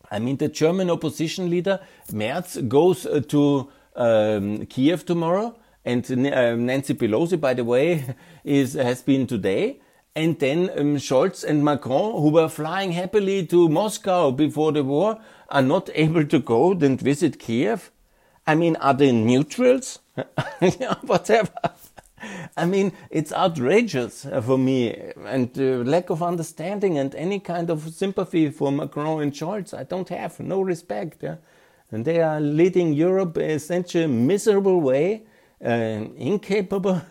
I 0.09 0.19
mean, 0.19 0.37
the 0.37 0.49
German 0.49 0.89
opposition 0.89 1.49
leader 1.49 1.79
Merz 2.11 2.57
goes 2.67 3.05
uh, 3.05 3.21
to 3.29 3.69
um, 3.95 4.65
Kiev 4.65 5.05
tomorrow, 5.05 5.55
and 5.85 6.03
uh, 6.11 6.55
Nancy 6.55 6.95
Pelosi, 6.95 7.39
by 7.39 7.53
the 7.53 7.63
way, 7.63 8.15
is 8.43 8.73
has 8.73 9.03
been 9.03 9.27
today. 9.27 9.79
And 10.13 10.37
then 10.39 10.69
um, 10.77 10.97
Scholz 10.97 11.45
and 11.45 11.63
Macron, 11.63 12.21
who 12.21 12.31
were 12.31 12.49
flying 12.49 12.91
happily 12.91 13.45
to 13.47 13.69
Moscow 13.69 14.31
before 14.31 14.73
the 14.73 14.83
war, 14.83 15.17
are 15.51 15.61
not 15.61 15.89
able 15.93 16.25
to 16.25 16.39
go 16.39 16.71
and 16.71 16.99
visit 16.99 17.39
Kiev. 17.39 17.91
I 18.47 18.55
mean, 18.55 18.75
are 18.77 18.93
they 18.93 19.11
neutrals? 19.11 19.99
Whatever. 21.01 21.51
I 22.55 22.65
mean, 22.65 22.93
it's 23.09 23.33
outrageous 23.33 24.27
for 24.43 24.57
me, 24.57 24.95
and 25.25 25.49
uh, 25.57 25.89
lack 25.89 26.09
of 26.09 26.21
understanding 26.21 26.97
and 26.97 27.15
any 27.15 27.39
kind 27.39 27.69
of 27.69 27.89
sympathy 27.93 28.49
for 28.49 28.71
Macron 28.71 29.23
and 29.23 29.31
Scholz. 29.31 29.73
I 29.73 29.83
don't 29.83 30.09
have 30.09 30.39
no 30.39 30.61
respect. 30.61 31.23
Yeah? 31.23 31.37
And 31.91 32.05
they 32.05 32.21
are 32.21 32.39
leading 32.39 32.93
Europe 32.93 33.37
in 33.37 33.59
such 33.59 33.95
a 33.95 34.07
miserable 34.07 34.81
way, 34.81 35.23
uh, 35.63 36.05
incapable, 36.15 37.01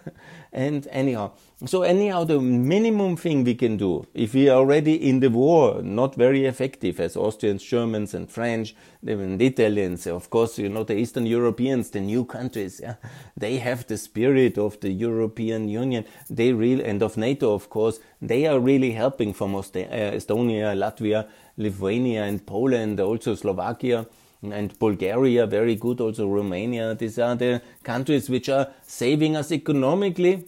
and 0.52 0.87
anyhow. 0.90 1.33
So 1.66 1.83
anyhow, 1.83 2.25
the 2.25 2.40
minimum 2.40 3.16
thing 3.16 3.45
we 3.45 3.54
can 3.54 3.76
do, 3.76 4.07
if 4.14 4.33
we 4.33 4.49
are 4.49 4.57
already 4.57 4.95
in 4.95 5.21
the 5.21 5.28
war, 5.28 5.83
not 5.83 6.14
very 6.14 6.47
effective 6.47 6.99
as 6.99 7.16
Austrians, 7.16 7.62
Germans, 7.62 8.14
and 8.14 8.30
French, 8.30 8.75
even 9.07 9.38
Italians, 9.40 10.07
of 10.07 10.30
course, 10.30 10.59
you 10.59 10.71
know, 10.71 10.85
the 10.85 10.97
Eastern 10.97 11.26
Europeans, 11.26 11.90
the 11.90 12.00
new 12.00 12.25
countries, 12.25 12.80
yeah, 12.83 12.95
they 13.37 13.59
have 13.59 13.87
the 13.88 13.99
spirit 13.99 14.57
of 14.57 14.80
the 14.80 14.90
European 14.90 15.69
Union. 15.69 16.07
They 16.30 16.54
really, 16.54 16.83
and 16.83 17.02
of 17.02 17.19
NATO, 17.19 17.52
of 17.52 17.69
course, 17.69 18.00
they 18.23 18.47
are 18.47 18.59
really 18.59 18.92
helping 18.92 19.35
from 19.35 19.54
uh, 19.54 19.61
Estonia, 19.61 20.75
Latvia, 20.75 21.28
Lithuania, 21.59 22.25
and 22.25 22.45
Poland, 22.47 23.00
also 23.00 23.35
Slovakia 23.35 24.07
and 24.43 24.79
Bulgaria, 24.79 25.47
very 25.47 25.75
good, 25.75 26.01
also 26.01 26.29
Romania. 26.29 26.95
These 26.95 27.19
are 27.19 27.35
the 27.35 27.63
countries 27.83 28.31
which 28.31 28.49
are 28.49 28.69
saving 28.83 29.37
us 29.37 29.53
economically 29.53 30.45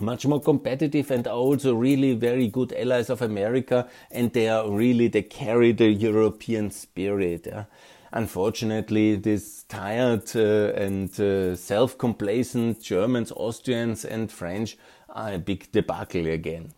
much 0.00 0.26
more 0.26 0.40
competitive 0.40 1.10
and 1.10 1.26
are 1.26 1.36
also 1.36 1.74
really 1.74 2.14
very 2.14 2.48
good 2.48 2.72
allies 2.74 3.10
of 3.10 3.22
America 3.22 3.88
and 4.10 4.32
they 4.32 4.48
are 4.48 4.70
really 4.70 5.08
they 5.08 5.22
carry 5.22 5.72
the 5.72 5.88
European 5.88 6.70
spirit. 6.70 7.46
Yeah? 7.46 7.64
Unfortunately, 8.12 9.16
these 9.16 9.64
tired 9.68 10.34
uh, 10.34 10.72
and 10.74 11.18
uh, 11.20 11.56
self-complacent 11.56 12.82
Germans, 12.82 13.32
Austrians 13.32 14.04
and 14.04 14.30
French 14.30 14.76
are 15.08 15.34
a 15.34 15.38
big 15.38 15.70
debacle 15.72 16.26
again. 16.26 16.72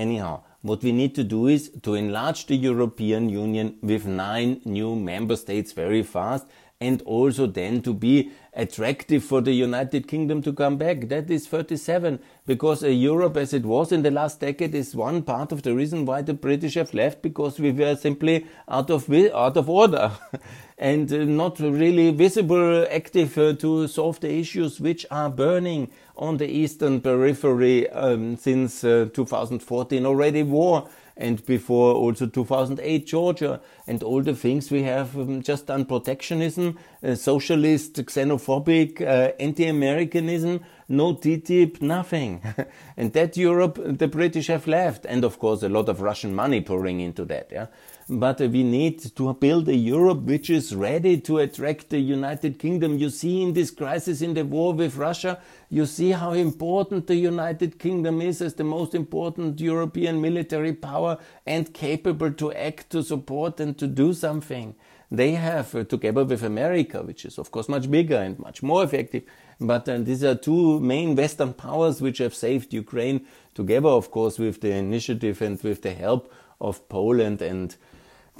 Anyhow, 0.00 0.44
what 0.62 0.82
we 0.82 0.92
need 0.92 1.14
to 1.16 1.24
do 1.24 1.46
is 1.46 1.70
to 1.82 1.94
enlarge 1.94 2.46
the 2.46 2.56
European 2.56 3.28
Union 3.28 3.76
with 3.82 4.06
nine 4.06 4.62
new 4.64 4.96
member 4.96 5.36
states 5.36 5.72
very 5.72 6.02
fast 6.02 6.46
and 6.80 7.02
also 7.02 7.46
then 7.46 7.82
to 7.82 7.92
be 7.92 8.32
attractive 8.54 9.22
for 9.22 9.40
the 9.42 9.52
United 9.52 10.08
Kingdom 10.08 10.40
to 10.42 10.52
come 10.52 10.78
back. 10.78 11.08
That 11.08 11.30
is 11.30 11.46
37 11.46 12.18
because 12.46 12.82
uh, 12.82 12.88
Europe 12.88 13.36
as 13.36 13.52
it 13.52 13.64
was 13.64 13.92
in 13.92 14.02
the 14.02 14.10
last 14.10 14.40
decade 14.40 14.74
is 14.74 14.96
one 14.96 15.22
part 15.22 15.52
of 15.52 15.62
the 15.62 15.74
reason 15.74 16.06
why 16.06 16.22
the 16.22 16.34
British 16.34 16.74
have 16.74 16.94
left 16.94 17.20
because 17.20 17.60
we 17.60 17.70
were 17.70 17.96
simply 17.96 18.46
out 18.66 18.90
of 18.90 19.12
out 19.12 19.56
of 19.56 19.68
order 19.68 20.10
and 20.78 21.12
uh, 21.12 21.24
not 21.24 21.60
really 21.60 22.10
visible 22.10 22.86
active 22.90 23.36
uh, 23.36 23.52
to 23.52 23.86
solve 23.86 24.18
the 24.20 24.32
issues 24.32 24.80
which 24.80 25.04
are 25.10 25.28
burning 25.28 25.90
on 26.16 26.38
the 26.38 26.48
eastern 26.48 27.00
periphery 27.00 27.88
um, 27.90 28.36
since 28.36 28.84
uh, 28.84 29.08
2014 29.12 30.06
already 30.06 30.42
war 30.42 30.88
and 31.20 31.44
before 31.46 31.94
also 31.94 32.26
2008 32.26 33.06
Georgia 33.06 33.60
and 33.86 34.02
all 34.02 34.22
the 34.22 34.34
things 34.34 34.70
we 34.70 34.82
have 34.82 35.16
um, 35.16 35.42
just 35.42 35.66
done 35.66 35.84
protectionism, 35.84 36.78
uh, 37.02 37.14
socialist, 37.14 37.94
xenophobic, 37.94 39.00
uh, 39.00 39.32
anti-Americanism, 39.38 40.60
no 40.88 41.14
TTIP, 41.14 41.82
nothing. 41.82 42.42
and 42.96 43.12
that 43.12 43.36
Europe, 43.36 43.78
the 43.84 44.08
British 44.08 44.48
have 44.48 44.66
left. 44.66 45.06
And 45.06 45.24
of 45.24 45.38
course, 45.38 45.62
a 45.62 45.68
lot 45.68 45.88
of 45.88 46.00
Russian 46.00 46.34
money 46.34 46.60
pouring 46.60 47.00
into 47.00 47.24
that. 47.26 47.48
Yeah 47.52 47.66
but 48.10 48.40
we 48.40 48.64
need 48.64 48.98
to 49.14 49.34
build 49.34 49.68
a 49.68 49.76
Europe 49.76 50.22
which 50.22 50.50
is 50.50 50.74
ready 50.74 51.20
to 51.20 51.38
attract 51.38 51.90
the 51.90 52.00
United 52.00 52.58
Kingdom. 52.58 52.98
You 52.98 53.08
see 53.08 53.42
in 53.42 53.52
this 53.52 53.70
crisis 53.70 54.20
in 54.20 54.34
the 54.34 54.44
war 54.44 54.74
with 54.74 54.96
Russia, 54.96 55.38
you 55.68 55.86
see 55.86 56.10
how 56.10 56.32
important 56.32 57.06
the 57.06 57.14
United 57.14 57.78
Kingdom 57.78 58.20
is 58.20 58.42
as 58.42 58.54
the 58.54 58.64
most 58.64 58.96
important 58.96 59.60
European 59.60 60.20
military 60.20 60.72
power 60.72 61.18
and 61.46 61.72
capable 61.72 62.32
to 62.32 62.52
act, 62.52 62.90
to 62.90 63.04
support 63.04 63.60
and 63.60 63.78
to 63.78 63.86
do 63.86 64.12
something. 64.12 64.74
They 65.12 65.32
have, 65.32 65.74
uh, 65.74 65.84
together 65.84 66.24
with 66.24 66.42
America, 66.42 67.02
which 67.02 67.24
is 67.24 67.38
of 67.38 67.52
course 67.52 67.68
much 67.68 67.88
bigger 67.90 68.16
and 68.16 68.38
much 68.40 68.62
more 68.62 68.82
effective, 68.82 69.22
but 69.60 69.88
uh, 69.88 69.98
these 69.98 70.24
are 70.24 70.34
two 70.34 70.80
main 70.80 71.14
Western 71.14 71.52
powers 71.52 72.00
which 72.00 72.18
have 72.18 72.34
saved 72.34 72.74
Ukraine 72.74 73.24
together, 73.54 73.88
of 73.88 74.10
course, 74.10 74.38
with 74.38 74.60
the 74.60 74.72
initiative 74.72 75.42
and 75.42 75.62
with 75.62 75.82
the 75.82 75.94
help 75.94 76.32
of 76.60 76.88
Poland 76.88 77.40
and 77.40 77.76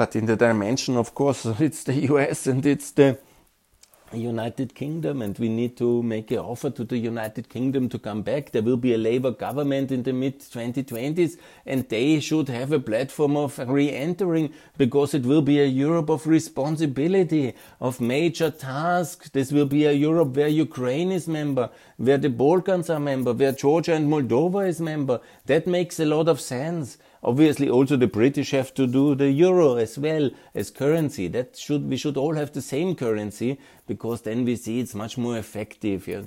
but 0.01 0.17
in 0.17 0.25
the 0.25 0.35
dimension, 0.35 0.97
of 0.97 1.15
course, 1.15 1.45
it's 1.61 1.85
the 1.85 1.93
US 2.11 2.47
and 2.47 2.65
it's 2.65 2.91
the 2.93 3.19
United 4.15 4.75
Kingdom, 4.75 5.21
and 5.21 5.39
we 5.39 5.51
need 5.51 5.77
to 5.77 6.03
make 6.03 6.31
an 6.31 6.39
offer 6.39 6.71
to 6.71 6.85
the 6.85 6.97
United 6.97 7.51
Kingdom 7.51 7.91
to 7.91 7.99
come 7.99 8.23
back. 8.23 8.51
There 8.51 8.63
will 8.63 8.79
be 8.79 8.95
a 8.95 8.99
Labour 8.99 9.33
government 9.33 9.93
in 9.93 10.03
the 10.03 10.15
mid 10.15 10.41
2020s, 10.41 11.37
and 11.67 11.87
they 11.91 12.19
should 12.19 12.49
have 12.49 12.73
a 12.73 12.81
platform 12.81 13.37
of 13.37 13.59
re 13.59 13.93
entering 13.93 14.55
because 14.79 15.13
it 15.13 15.27
will 15.27 15.43
be 15.43 15.61
a 15.61 15.67
Europe 15.67 16.09
of 16.09 16.27
responsibility, 16.27 17.53
of 17.79 18.01
major 18.01 18.51
tasks. 18.51 19.29
This 19.29 19.53
will 19.53 19.67
be 19.67 19.85
a 19.85 19.93
Europe 19.93 20.35
where 20.35 20.49
Ukraine 20.49 21.13
is 21.13 21.29
member, 21.29 21.69
where 21.99 22.17
the 22.17 22.31
Balkans 22.31 22.89
are 22.89 23.01
member, 23.01 23.35
where 23.35 23.53
Georgia 23.53 23.93
and 23.93 24.11
Moldova 24.11 24.67
is 24.67 24.81
member. 24.81 25.21
That 25.45 25.67
makes 25.67 26.01
a 26.01 26.07
lot 26.07 26.27
of 26.27 26.41
sense. 26.41 26.97
Obviously, 27.23 27.69
also 27.69 27.97
the 27.97 28.07
British 28.07 28.53
have 28.53 28.73
to 28.73 28.87
do 28.87 29.15
the 29.15 29.31
euro 29.31 29.77
as 29.77 29.99
well 29.99 30.31
as 30.55 30.71
currency. 30.71 31.29
That 31.29 31.55
should 31.55 31.87
we 31.87 31.99
should 31.99 32.17
all 32.17 32.35
have 32.35 32.53
the 32.53 32.63
same 32.63 32.95
currency 32.95 33.59
because 33.87 34.23
then 34.23 34.47
we 34.47 34.57
see 34.57 34.81
it's 34.81 34.95
much 34.95 35.19
more 35.19 35.37
effective. 35.37 36.09
Yeah. 36.09 36.23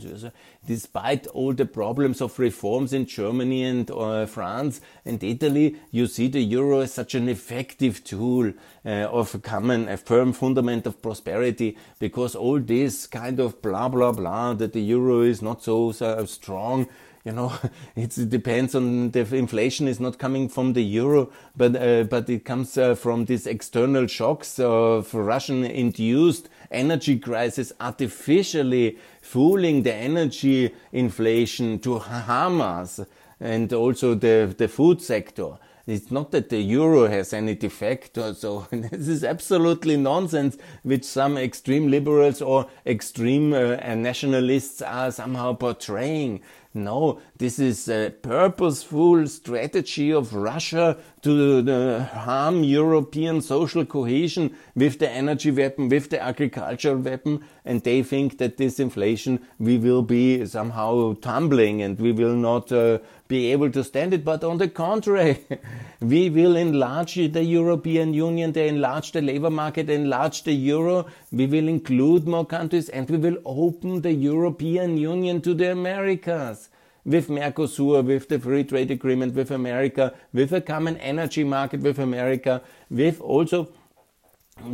Despite 0.67 1.25
all 1.27 1.53
the 1.53 1.65
problems 1.65 2.21
of 2.21 2.38
reforms 2.38 2.93
in 2.93 3.07
Germany 3.07 3.63
and 3.63 3.89
uh, 3.89 4.27
France 4.27 4.81
and 5.03 5.23
Italy, 5.23 5.77
you 5.89 6.05
see 6.05 6.27
the 6.27 6.41
euro 6.41 6.81
as 6.81 6.93
such 6.93 7.15
an 7.15 7.27
effective 7.27 8.03
tool 8.03 8.53
uh, 8.85 8.89
of 8.89 9.33
a 9.33 9.39
common, 9.39 9.89
a 9.89 9.97
firm 9.97 10.31
fundament 10.31 10.85
of 10.85 11.01
prosperity. 11.01 11.75
Because 11.97 12.35
all 12.35 12.59
this 12.59 13.07
kind 13.07 13.39
of 13.39 13.63
blah 13.63 13.89
blah 13.89 14.12
blah 14.12 14.53
that 14.53 14.73
the 14.73 14.81
euro 14.81 15.21
is 15.21 15.41
not 15.41 15.63
so, 15.63 15.91
so 15.91 16.23
strong 16.25 16.88
you 17.24 17.32
know, 17.32 17.53
it 17.96 18.30
depends 18.30 18.75
on 18.75 19.12
the 19.12 19.22
inflation 19.36 19.88
is 19.88 20.00
not 20.00 20.18
coming 20.18 20.50
from 20.50 20.74
the 20.74 20.84
euro, 20.84 21.32
but 21.56 21.75
uh, 21.75 22.03
but 22.03 22.30
it 22.30 22.46
comes 22.46 22.77
uh, 22.77 22.96
from 22.96 23.25
these 23.25 23.48
external 23.48 24.08
shocks 24.08 24.60
of 24.60 25.13
Russian-induced 25.13 26.50
energy 26.72 27.20
crisis, 27.20 27.72
artificially 27.80 28.98
fooling 29.22 29.84
the 29.84 29.94
energy 29.94 30.74
inflation 30.92 31.80
to 31.80 32.00
harm 32.00 32.62
us, 32.62 33.00
and 33.39 33.72
also 33.72 34.15
the 34.15 34.53
the 34.58 34.68
food 34.68 35.01
sector. 35.01 35.58
It's 35.86 36.12
not 36.12 36.32
that 36.32 36.48
the 36.48 36.62
euro 36.62 37.10
has 37.10 37.34
any 37.34 37.56
defect 37.56 38.18
or 38.18 38.34
so. 38.34 38.68
this 38.72 39.10
is 39.10 39.25
absolutely 39.25 39.98
nonsense, 39.98 40.58
which 40.84 41.03
some 41.03 41.38
extreme 41.38 41.92
liberals 41.92 42.42
or 42.42 42.68
extreme 42.86 43.53
uh, 43.53 43.76
nationalists 43.93 44.82
are 44.82 45.12
somehow 45.12 45.54
portraying. 45.54 46.41
No, 46.75 47.19
this 47.38 47.59
is 47.59 47.88
a 47.88 48.09
purposeful 48.09 49.27
strategy 49.27 50.12
of 50.12 50.33
Russia 50.33 50.97
to 51.21 51.59
uh, 51.71 52.03
harm 52.03 52.63
European 52.63 53.41
social 53.41 53.86
cohesion 53.86 54.55
with 54.75 54.97
the 54.97 55.07
energy 55.07 55.51
weapon, 55.51 55.88
with 55.88 56.09
the 56.09 56.19
agricultural 56.19 56.97
weapon, 56.97 57.43
and 57.63 57.83
they 57.83 58.01
think 58.01 58.39
that 58.39 58.57
this 58.57 58.79
inflation 58.79 59.39
we 59.59 59.77
will 59.77 60.01
be 60.01 60.43
somehow 60.47 61.13
tumbling 61.21 61.83
and 61.83 61.99
we 61.99 62.12
will 62.12 62.36
not 62.36 62.71
uh, 62.71 62.97
be 63.34 63.52
able 63.52 63.72
to 63.72 63.84
stand 63.84 64.13
it. 64.13 64.24
But 64.24 64.43
on 64.43 64.58
the 64.60 64.67
contrary, 64.67 65.39
we 66.13 66.30
will 66.30 66.56
enlarge 66.56 67.15
the 67.15 67.43
European 67.43 68.13
Union, 68.13 68.52
they 68.52 68.67
enlarge 68.67 69.12
the 69.12 69.22
labor 69.22 69.50
market, 69.50 69.89
enlarge 69.89 70.43
the 70.43 70.54
euro, 70.54 71.08
we 71.32 71.48
will 71.48 71.67
include 71.67 72.28
more 72.28 72.46
countries, 72.46 72.89
and 72.89 73.10
we 73.10 73.17
will 73.17 73.39
open 73.46 74.02
the 74.02 74.13
European 74.13 74.98
Union 74.98 75.41
to 75.41 75.54
the 75.54 75.72
Americas 75.72 76.69
with 77.06 77.28
Mercosur, 77.28 78.06
with 78.06 78.30
the 78.30 78.39
free 78.39 78.63
trade 78.63 78.91
agreement 78.91 79.34
with 79.34 79.52
America, 79.52 80.13
with 80.32 80.54
a 80.54 80.62
common 80.62 80.98
energy 80.98 81.43
market 81.43 81.82
with 81.82 82.00
America, 82.00 82.62
with 82.89 83.19
also 83.19 83.67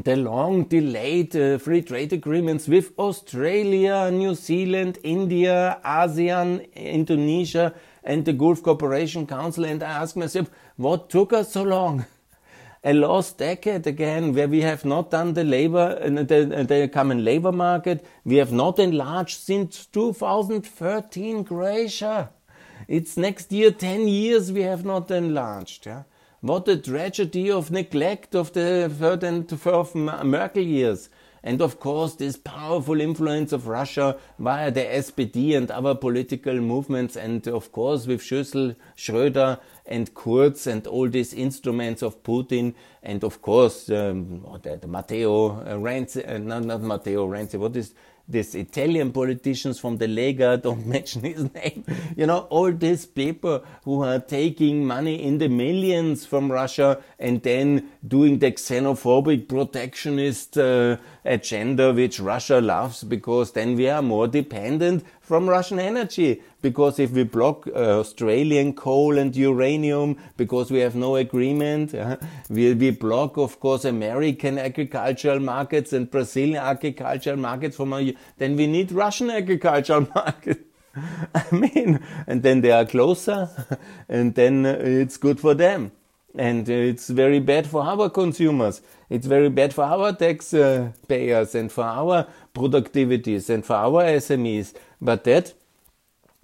the 0.04 0.16
long 0.16 0.66
delayed 0.66 1.36
uh, 1.36 1.58
free 1.58 1.82
trade 1.82 2.12
agreements 2.14 2.68
with 2.68 2.92
Australia, 3.00 4.12
New 4.12 4.36
Zealand, 4.36 5.00
India, 5.04 5.80
ASEAN, 5.84 6.72
Indonesia, 6.76 7.74
and 8.10 8.26
the 8.26 8.34
Gulf 8.34 8.64
Cooperation 8.64 9.28
Council. 9.28 9.66
And 9.66 9.84
I 9.84 9.92
ask 10.02 10.16
myself, 10.16 10.50
what 10.78 11.10
took 11.10 11.32
us 11.32 11.54
so 11.54 11.64
long? 11.64 12.06
a 12.84 12.94
lost 12.94 13.38
decade 13.38 13.86
again 13.86 14.34
where 14.34 14.48
we 14.48 14.62
have 14.62 14.86
not 14.86 15.12
done 15.12 15.34
the 15.34 15.44
labor, 15.44 16.00
uh, 16.02 16.08
the, 16.10 16.66
the 16.68 16.90
common 16.92 17.26
labor 17.26 17.52
market. 17.52 18.06
We 18.24 18.38
have 18.38 18.54
not 18.54 18.80
enlarged 18.80 19.38
since 19.38 19.86
2013, 19.88 21.44
Croatia. 21.44 22.30
It's 22.88 23.18
next 23.18 23.52
year 23.52 23.72
10 23.72 24.08
years 24.08 24.52
we 24.52 24.62
have 24.62 24.86
not 24.86 25.12
enlarged. 25.12 25.86
Yeah? 25.86 26.04
What 26.42 26.70
a 26.70 26.78
tragedy 26.78 27.52
of 27.52 27.70
neglect 27.70 28.34
of 28.34 28.54
the 28.54 28.90
third 28.98 29.24
and 29.24 29.60
fourth 29.60 29.94
Merkel 29.94 30.64
years. 30.64 31.10
And 31.44 31.62
of 31.62 31.80
course, 31.80 32.16
this 32.16 32.38
powerful 32.38 33.00
influence 33.00 33.52
of 33.52 33.68
Russia 33.68 34.18
via 34.38 34.72
the 34.72 34.82
SPD 34.82 35.56
and 35.56 35.72
other 35.72 35.96
political 35.96 36.56
movements, 36.56 37.16
and 37.16 37.48
of 37.48 37.72
course, 37.72 38.08
with 38.08 38.22
Schüssel, 38.22 38.76
Schröder, 38.98 39.60
and 39.86 40.14
Kurz, 40.14 40.68
and 40.68 40.86
all 40.86 41.08
these 41.10 41.34
instruments 41.34 42.02
of 42.02 42.22
Putin, 42.24 42.74
and 43.02 43.24
of 43.24 43.42
course, 43.42 43.90
um, 43.90 44.46
the, 44.62 44.78
the 44.78 44.88
Matteo 44.88 45.64
Renzi, 45.78 46.28
uh, 46.30 46.38
not, 46.38 46.64
not 46.64 46.82
Matteo 46.82 47.28
Renzi, 47.28 47.58
what 47.58 47.76
is 47.76 47.94
these 48.30 48.54
Italian 48.54 49.12
politicians 49.12 49.80
from 49.80 49.98
the 49.98 50.06
Lega, 50.06 50.62
don't 50.62 50.86
mention 50.86 51.24
his 51.24 51.52
name, 51.54 51.84
you 52.16 52.28
know, 52.28 52.40
all 52.52 52.72
these 52.72 53.06
people 53.06 53.64
who 53.84 54.04
are 54.04 54.20
taking 54.20 54.86
money 54.86 55.24
in 55.24 55.40
the 55.40 55.50
millions 55.50 56.26
from 56.26 56.52
Russia 56.52 57.02
and 57.20 57.44
then 57.44 57.90
doing 58.08 58.40
the 58.40 58.52
xenophobic 58.52 59.48
protectionist 59.48 60.58
uh, 60.58 60.98
agenda 61.26 61.94
which 61.94 62.20
Russia 62.20 62.62
loves 62.62 63.04
because 63.04 63.52
then 63.52 63.76
we 63.76 63.90
are 63.90 64.02
more 64.02 64.28
dependent 64.28 65.04
from 65.22 65.50
Russian 65.50 65.80
energy. 65.80 66.42
Because 66.62 66.98
if 67.00 67.12
we 67.12 67.24
block 67.24 67.68
uh, 67.68 68.00
Australian 68.00 68.74
coal 68.74 69.18
and 69.18 69.36
uranium 69.36 70.18
because 70.38 70.72
we 70.72 70.80
have 70.80 70.96
no 70.96 71.18
agreement, 71.18 71.94
uh, 71.94 72.18
we, 72.50 72.74
we 72.74 72.92
block, 72.92 73.38
of 73.38 73.60
course, 73.60 73.86
American 73.86 74.58
agricultural 74.58 75.40
markets 75.40 75.94
and 75.94 76.10
Brazilian 76.10 76.58
agricultural 76.58 77.38
markets 77.38 77.76
from 77.76 77.94
our, 77.94 78.04
then 78.38 78.56
we 78.56 78.68
need 78.68 78.92
Russian 78.92 79.30
agricultural 79.30 80.08
markets. 80.16 80.64
I 81.36 81.46
mean, 81.52 82.04
and 82.28 82.42
then 82.44 82.62
they 82.62 82.72
are 82.72 82.86
closer, 82.86 83.50
and 84.10 84.34
then 84.36 84.66
it's 84.66 85.18
good 85.18 85.40
for 85.40 85.54
them. 85.54 85.92
And 86.36 86.70
it's 86.70 87.10
very 87.10 87.40
bad 87.40 87.68
for 87.68 87.84
our 87.84 88.10
consumers. 88.10 88.82
It's 89.10 89.26
very 89.26 89.50
bad 89.50 89.74
for 89.74 89.84
our 89.84 90.14
tax 90.14 90.54
uh, 90.54 90.92
payers 91.08 91.56
and 91.56 91.72
for 91.72 91.84
our 91.84 92.28
productivities 92.54 93.50
and 93.50 93.66
for 93.66 93.74
our 93.74 94.04
SMEs. 94.04 94.74
But 95.02 95.24
that, 95.24 95.54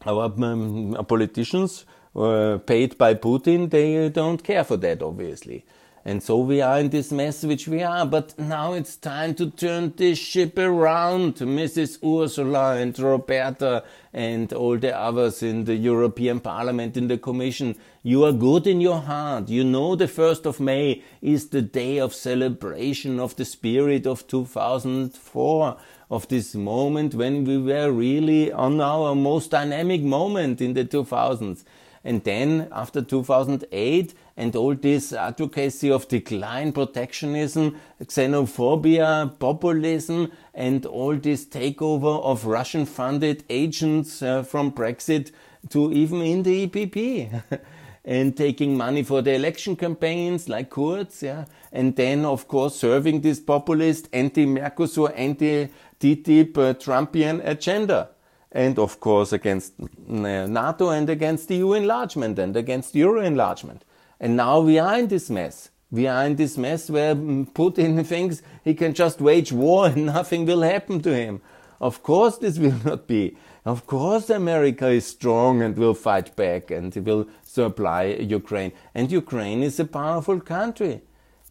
our 0.06 0.26
um, 0.26 0.98
politicians 1.08 1.86
uh, 2.16 2.58
paid 2.66 2.98
by 2.98 3.14
Putin, 3.14 3.70
they 3.70 4.10
don't 4.10 4.44
care 4.44 4.64
for 4.64 4.78
that, 4.78 5.04
obviously. 5.04 5.66
And 6.08 6.22
so 6.22 6.38
we 6.38 6.62
are 6.62 6.80
in 6.80 6.90
this 6.90 7.12
mess 7.12 7.44
which 7.44 7.68
we 7.68 7.82
are. 7.82 8.06
But 8.06 8.38
now 8.38 8.74
it's 8.74 8.96
time 8.96 9.34
to 9.36 9.50
turn 9.50 9.92
this 9.98 10.20
ship 10.20 10.56
around, 10.60 11.38
Mrs. 11.38 11.98
Ursula 12.06 12.76
and 12.76 12.98
Roberta 13.00 13.84
and 14.14 14.54
all 14.54 14.78
the 14.78 14.96
others 14.96 15.42
in 15.42 15.64
the 15.64 15.76
European 15.76 16.42
Parliament, 16.42 16.96
in 16.96 17.08
the 17.08 17.18
Commission. 17.18 17.76
You 18.04 18.24
are 18.26 18.32
good 18.32 18.68
in 18.68 18.82
your 18.82 19.02
heart. 19.02 19.50
You 19.50 19.64
know 19.64 19.96
the 19.96 20.06
1st 20.06 20.46
of 20.46 20.60
May 20.60 21.02
is 21.24 21.50
the 21.50 21.64
day 21.64 21.98
of 21.98 22.14
celebration 22.14 23.20
of 23.20 23.36
the 23.36 23.44
spirit 23.44 24.06
of 24.06 24.28
2004 24.28 25.78
of 26.12 26.28
this 26.28 26.54
moment 26.54 27.16
when 27.16 27.46
we 27.46 27.58
were 27.58 27.92
really 27.92 28.52
on 28.52 28.80
our 28.80 29.16
most 29.16 29.50
dynamic 29.50 30.04
moment 30.04 30.62
in 30.62 30.76
the 30.76 30.86
2000s. 30.86 31.64
And 32.04 32.24
then 32.24 32.68
after 32.72 33.02
2008 33.02 34.14
and 34.38 34.56
all 34.56 34.76
this 34.76 35.14
advocacy 35.14 35.90
of 35.90 36.08
decline, 36.08 36.72
protectionism, 36.72 37.80
xenophobia, 38.02 39.38
populism, 39.40 40.32
and 40.54 40.86
all 40.86 41.16
this 41.16 41.46
takeover 41.46 42.22
of 42.24 42.46
Russian 42.46 42.86
funded 42.86 43.44
agents 43.50 44.22
uh, 44.22 44.44
from 44.44 44.72
Brexit 44.72 45.32
to 45.70 45.92
even 45.92 46.22
in 46.22 46.44
the 46.44 46.68
EPP. 46.68 47.44
and 48.06 48.38
taking 48.38 48.78
money 48.78 49.02
for 49.02 49.24
the 49.24 49.34
election 49.34 49.76
campaigns 49.76 50.48
like 50.48 50.70
Kurz, 50.70 51.24
yeah, 51.24 51.46
and 51.72 51.96
then 51.96 52.24
of 52.24 52.48
course 52.48 52.76
serving 52.76 53.22
this 53.22 53.40
populist 53.40 54.08
anti-Mercosur, 54.14 55.12
anti-TTIP 55.16 56.56
uh, 56.56 56.74
Trumpian 56.76 57.42
agenda 57.44 58.10
and 58.56 58.80
of 58.80 59.00
course 59.02 59.34
against 59.34 59.74
NATO 60.08 60.90
and 60.90 61.10
against 61.10 61.52
EU 61.52 61.74
enlargement 61.74 62.40
and 62.40 62.56
against 62.56 62.96
Euro 62.96 63.22
enlargement. 63.22 63.84
And 64.20 64.36
now 64.36 64.60
we 64.60 64.80
are 64.80 65.00
in 65.00 65.08
this 65.08 65.30
mess. 65.30 65.70
We 65.92 66.08
are 66.08 66.26
in 66.26 66.36
this 66.36 66.58
mess 66.58 66.90
where 66.90 67.16
Putin 67.16 68.06
thinks 68.14 68.42
he 68.64 68.74
can 68.74 68.94
just 68.94 69.22
wage 69.22 69.52
war 69.52 69.88
and 69.88 70.08
nothing 70.08 70.46
will 70.46 70.62
happen 70.62 71.02
to 71.02 71.16
him. 71.16 71.42
Of 71.80 72.04
course, 72.04 72.38
this 72.38 72.58
will 72.58 72.80
not 72.84 73.08
be. 73.08 73.38
Of 73.66 73.88
course, 73.88 74.30
America 74.30 74.88
is 74.88 75.06
strong 75.06 75.62
and 75.62 75.78
will 75.78 75.94
fight 75.94 76.36
back 76.36 76.72
and 76.72 76.96
will 76.96 77.28
supply 77.44 78.04
Ukraine. 78.06 78.72
And 78.94 79.12
Ukraine 79.12 79.64
is 79.64 79.80
a 79.80 79.86
powerful 79.86 80.40
country. 80.40 81.02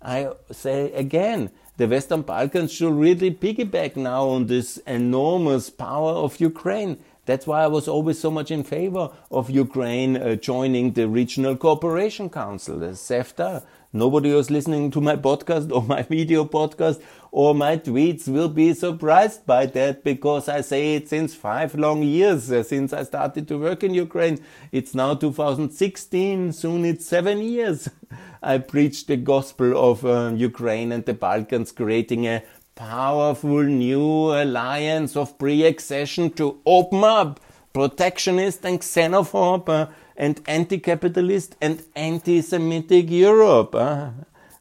I 0.00 0.28
say 0.50 0.92
again, 0.92 1.50
the 1.76 1.88
Western 1.88 2.22
Balkans 2.22 2.72
should 2.72 2.94
really 2.94 3.32
piggyback 3.32 3.96
now 3.96 4.28
on 4.28 4.46
this 4.46 4.76
enormous 4.86 5.70
power 5.70 6.12
of 6.12 6.40
Ukraine. 6.40 6.98
That's 7.26 7.46
why 7.46 7.62
I 7.64 7.68
was 7.68 7.88
always 7.88 8.18
so 8.18 8.30
much 8.30 8.50
in 8.50 8.64
favor 8.64 9.10
of 9.30 9.48
Ukraine 9.48 10.16
uh, 10.16 10.34
joining 10.34 10.92
the 10.92 11.08
Regional 11.08 11.56
Cooperation 11.56 12.28
Council, 12.28 12.78
the 12.78 12.88
CEFTA. 12.88 13.64
Nobody 13.94 14.30
who's 14.30 14.50
listening 14.50 14.90
to 14.90 15.00
my 15.00 15.16
podcast 15.16 15.72
or 15.72 15.82
my 15.82 16.02
video 16.16 16.44
podcast 16.44 17.00
or 17.30 17.54
my 17.54 17.78
tweets 17.78 18.28
will 18.28 18.48
be 18.48 18.74
surprised 18.74 19.46
by 19.46 19.66
that 19.66 20.04
because 20.04 20.48
I 20.48 20.60
say 20.60 20.96
it 20.96 21.08
since 21.08 21.34
five 21.34 21.74
long 21.74 22.02
years 22.02 22.52
uh, 22.52 22.62
since 22.62 22.92
I 22.92 23.04
started 23.04 23.48
to 23.48 23.58
work 23.58 23.82
in 23.82 23.94
Ukraine. 23.94 24.38
It's 24.70 24.94
now 24.94 25.14
2016, 25.14 26.52
soon 26.52 26.84
it's 26.84 27.06
seven 27.06 27.38
years. 27.40 27.88
I 28.42 28.58
preached 28.58 29.06
the 29.06 29.16
gospel 29.16 29.90
of 29.90 30.04
uh, 30.04 30.32
Ukraine 30.36 30.92
and 30.92 31.04
the 31.06 31.14
Balkans, 31.14 31.72
creating 31.72 32.26
a 32.26 32.42
powerful 32.74 33.62
new 33.62 34.32
alliance 34.32 35.16
of 35.16 35.38
pre-accession 35.38 36.30
to 36.32 36.60
open 36.66 37.04
up 37.04 37.40
protectionist 37.72 38.64
and 38.64 38.80
xenophobe 38.80 39.68
uh, 39.68 39.86
and 40.16 40.40
anti-capitalist 40.46 41.56
and 41.60 41.82
anti-Semitic 41.96 43.10
Europe. 43.10 43.74
Uh. 43.74 44.10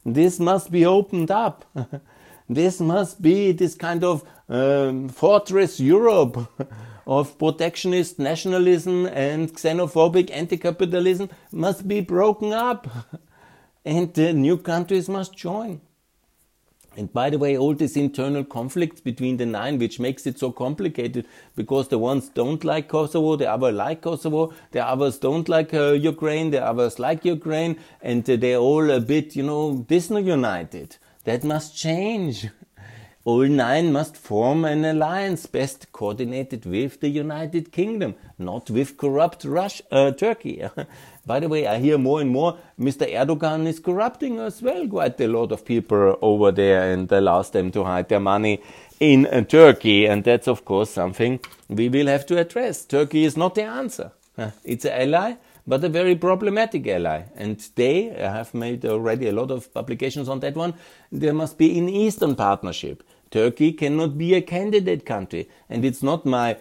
This 0.04 0.38
must 0.38 0.70
be 0.70 0.84
opened 0.84 1.30
up. 1.30 1.64
this 2.48 2.80
must 2.80 3.22
be 3.22 3.52
this 3.52 3.74
kind 3.74 4.04
of 4.04 4.22
um, 4.48 5.08
fortress 5.08 5.80
Europe 5.80 6.52
of 7.06 7.38
protectionist 7.38 8.18
nationalism 8.18 9.06
and 9.06 9.52
xenophobic 9.54 10.30
anti-capitalism 10.30 11.30
must 11.52 11.88
be 11.88 12.00
broken 12.00 12.52
up. 12.52 12.86
and 13.84 14.16
new 14.16 14.58
countries 14.58 15.08
must 15.08 15.34
join. 15.36 15.80
And 16.96 17.12
by 17.12 17.30
the 17.30 17.38
way, 17.38 17.56
all 17.58 17.74
these 17.74 17.96
internal 17.96 18.44
conflicts 18.44 19.00
between 19.00 19.36
the 19.36 19.46
nine, 19.46 19.78
which 19.78 19.98
makes 19.98 20.26
it 20.26 20.38
so 20.38 20.52
complicated, 20.52 21.26
because 21.56 21.88
the 21.88 21.98
ones 21.98 22.28
don't 22.28 22.62
like 22.64 22.88
Kosovo, 22.88 23.36
the 23.36 23.50
others 23.50 23.74
like 23.74 24.02
Kosovo, 24.02 24.52
the 24.70 24.86
others 24.86 25.18
don't 25.18 25.48
like 25.48 25.74
uh, 25.74 25.92
Ukraine, 25.92 26.50
the 26.50 26.64
others 26.64 26.98
like 26.98 27.24
Ukraine, 27.24 27.78
and 28.00 28.28
uh, 28.28 28.36
they're 28.36 28.58
all 28.58 28.90
a 28.90 29.00
bit, 29.00 29.34
you 29.34 29.42
know, 29.42 29.84
disunited. 29.88 30.96
That 31.24 31.42
must 31.42 31.76
change. 31.76 32.48
All 33.26 33.48
nine 33.48 33.90
must 33.90 34.18
form 34.18 34.66
an 34.66 34.84
alliance 34.84 35.46
best 35.46 35.90
coordinated 35.92 36.66
with 36.66 37.00
the 37.00 37.08
United 37.08 37.72
Kingdom, 37.72 38.16
not 38.38 38.68
with 38.68 38.98
corrupt 38.98 39.46
Russia, 39.46 39.82
uh, 39.90 40.10
Turkey. 40.10 40.62
By 41.26 41.40
the 41.40 41.48
way, 41.48 41.66
I 41.66 41.78
hear 41.78 41.96
more 41.96 42.20
and 42.20 42.30
more 42.30 42.58
Mr. 42.78 43.10
Erdogan 43.10 43.66
is 43.66 43.78
corrupting 43.78 44.38
as 44.40 44.60
well 44.60 44.86
quite 44.86 45.20
a 45.20 45.28
lot 45.28 45.52
of 45.52 45.64
people 45.64 46.18
over 46.20 46.52
there 46.52 46.92
and 46.92 47.10
allows 47.10 47.50
them 47.50 47.70
to 47.72 47.84
hide 47.84 48.08
their 48.08 48.20
money 48.20 48.60
in 49.00 49.26
uh, 49.26 49.42
Turkey. 49.42 50.06
And 50.06 50.22
that's, 50.22 50.48
of 50.48 50.64
course, 50.64 50.90
something 50.90 51.40
we 51.68 51.88
will 51.88 52.08
have 52.08 52.26
to 52.26 52.38
address. 52.38 52.84
Turkey 52.84 53.24
is 53.24 53.36
not 53.36 53.54
the 53.54 53.62
answer. 53.62 54.12
It's 54.64 54.84
an 54.84 54.92
ally, 54.92 55.36
but 55.66 55.84
a 55.84 55.88
very 55.88 56.16
problematic 56.16 56.86
ally. 56.88 57.22
And 57.36 57.58
they 57.76 58.06
have 58.18 58.52
made 58.52 58.84
already 58.84 59.28
a 59.28 59.32
lot 59.32 59.50
of 59.50 59.72
publications 59.72 60.28
on 60.28 60.40
that 60.40 60.56
one. 60.56 60.74
There 61.10 61.32
must 61.32 61.56
be 61.56 61.78
an 61.78 61.88
Eastern 61.88 62.34
Partnership. 62.34 63.02
Turkey 63.30 63.72
cannot 63.72 64.18
be 64.18 64.34
a 64.34 64.42
candidate 64.42 65.06
country. 65.06 65.48
And 65.70 65.84
it's 65.84 66.02
not 66.02 66.26
my 66.26 66.56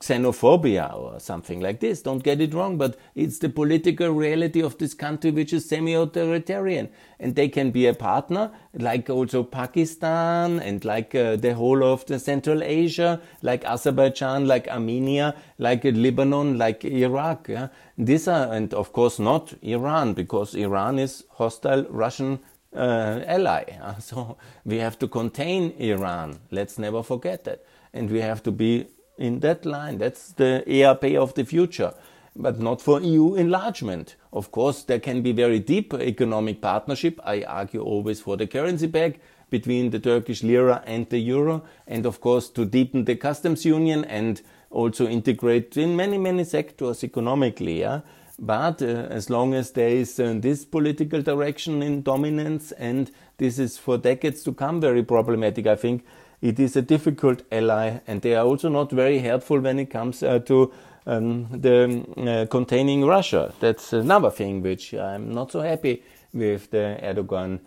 xenophobia 0.00 0.94
or 0.94 1.20
something 1.20 1.60
like 1.60 1.80
this. 1.80 2.02
Don't 2.02 2.22
get 2.22 2.40
it 2.40 2.54
wrong, 2.54 2.78
but 2.78 2.96
it's 3.14 3.38
the 3.38 3.48
political 3.48 4.10
reality 4.10 4.62
of 4.62 4.78
this 4.78 4.94
country 4.94 5.30
which 5.30 5.52
is 5.52 5.68
semi-authoritarian. 5.68 6.88
And 7.20 7.34
they 7.34 7.48
can 7.48 7.70
be 7.70 7.86
a 7.86 7.94
partner, 7.94 8.50
like 8.74 9.08
also 9.10 9.42
Pakistan 9.42 10.60
and 10.60 10.84
like 10.84 11.14
uh, 11.14 11.36
the 11.36 11.54
whole 11.54 11.84
of 11.84 12.04
the 12.06 12.18
Central 12.18 12.62
Asia, 12.62 13.20
like 13.42 13.64
Azerbaijan, 13.64 14.46
like 14.46 14.68
Armenia, 14.68 15.34
like 15.58 15.84
Lebanon, 15.84 16.58
like 16.58 16.84
Iraq. 16.84 17.48
Yeah? 17.48 17.68
These 17.96 18.28
are, 18.28 18.52
and 18.52 18.74
of 18.74 18.92
course 18.92 19.18
not 19.18 19.54
Iran, 19.62 20.14
because 20.14 20.54
Iran 20.54 20.98
is 20.98 21.24
hostile 21.30 21.86
Russian 21.90 22.40
uh, 22.74 23.20
ally. 23.26 23.64
So 24.00 24.36
we 24.64 24.78
have 24.78 24.98
to 24.98 25.08
contain 25.08 25.74
Iran. 25.78 26.40
Let's 26.50 26.78
never 26.78 27.02
forget 27.02 27.44
that. 27.44 27.64
And 27.92 28.10
we 28.10 28.20
have 28.20 28.42
to 28.42 28.50
be 28.50 28.86
in 29.18 29.40
that 29.40 29.64
line. 29.64 29.98
That's 29.98 30.32
the 30.32 30.64
ERP 30.66 31.16
of 31.16 31.34
the 31.34 31.44
future, 31.44 31.94
but 32.36 32.60
not 32.60 32.80
for 32.80 33.00
EU 33.00 33.34
enlargement. 33.34 34.16
Of 34.32 34.50
course, 34.50 34.82
there 34.82 35.00
can 35.00 35.22
be 35.22 35.32
very 35.32 35.60
deep 35.60 35.94
economic 35.94 36.60
partnership. 36.60 37.20
I 37.24 37.42
argue 37.42 37.82
always 37.82 38.20
for 38.20 38.36
the 38.36 38.46
currency 38.46 38.88
peg 38.88 39.20
between 39.50 39.90
the 39.90 40.00
Turkish 40.00 40.42
lira 40.42 40.82
and 40.86 41.08
the 41.10 41.18
euro, 41.18 41.62
and 41.86 42.06
of 42.06 42.20
course 42.20 42.48
to 42.50 42.64
deepen 42.64 43.04
the 43.04 43.14
customs 43.14 43.64
union 43.64 44.04
and 44.06 44.42
also 44.70 45.06
integrate 45.06 45.76
in 45.76 45.94
many 45.94 46.18
many 46.18 46.44
sectors 46.44 47.04
economically. 47.04 47.80
Yeah? 47.80 48.00
But 48.38 48.82
uh, 48.82 48.86
as 49.18 49.30
long 49.30 49.54
as 49.54 49.70
there 49.70 49.88
is 49.88 50.18
uh, 50.18 50.34
this 50.38 50.64
political 50.64 51.22
direction 51.22 51.82
in 51.82 52.02
dominance, 52.02 52.72
and 52.72 53.10
this 53.38 53.58
is 53.58 53.78
for 53.78 53.96
decades 53.96 54.42
to 54.42 54.52
come 54.52 54.80
very 54.80 55.04
problematic, 55.04 55.66
I 55.68 55.76
think 55.76 56.04
it 56.44 56.60
is 56.60 56.76
a 56.76 56.82
difficult 56.82 57.42
ally, 57.50 58.00
and 58.06 58.20
they 58.20 58.34
are 58.34 58.44
also 58.44 58.68
not 58.68 58.92
very 58.92 59.18
helpful 59.18 59.58
when 59.60 59.78
it 59.78 59.86
comes 59.86 60.22
uh, 60.22 60.38
to 60.40 60.70
um, 61.06 61.48
the 61.50 62.04
uh, 62.18 62.46
containing 62.50 63.06
Russia. 63.06 63.54
That's 63.60 63.94
another 63.94 64.30
thing 64.30 64.60
which 64.60 64.92
I'm 64.92 65.32
not 65.32 65.52
so 65.52 65.60
happy 65.62 66.02
with 66.34 66.70
the 66.70 66.98
Erdogan 67.02 67.60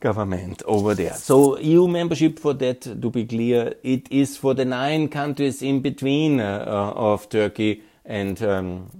government 0.00 0.62
over 0.66 0.94
there. 0.94 1.14
So 1.14 1.58
EU 1.58 1.86
membership 1.86 2.40
for 2.40 2.54
that, 2.54 2.80
to 2.80 3.10
be 3.10 3.24
clear, 3.24 3.74
it 3.84 4.10
is 4.10 4.36
for 4.36 4.52
the 4.52 4.64
nine 4.64 5.08
countries 5.08 5.62
in 5.62 5.80
between 5.80 6.40
uh, 6.40 6.92
of 6.96 7.28
Turkey 7.28 7.84
and 8.04 8.42
um, 8.42 8.90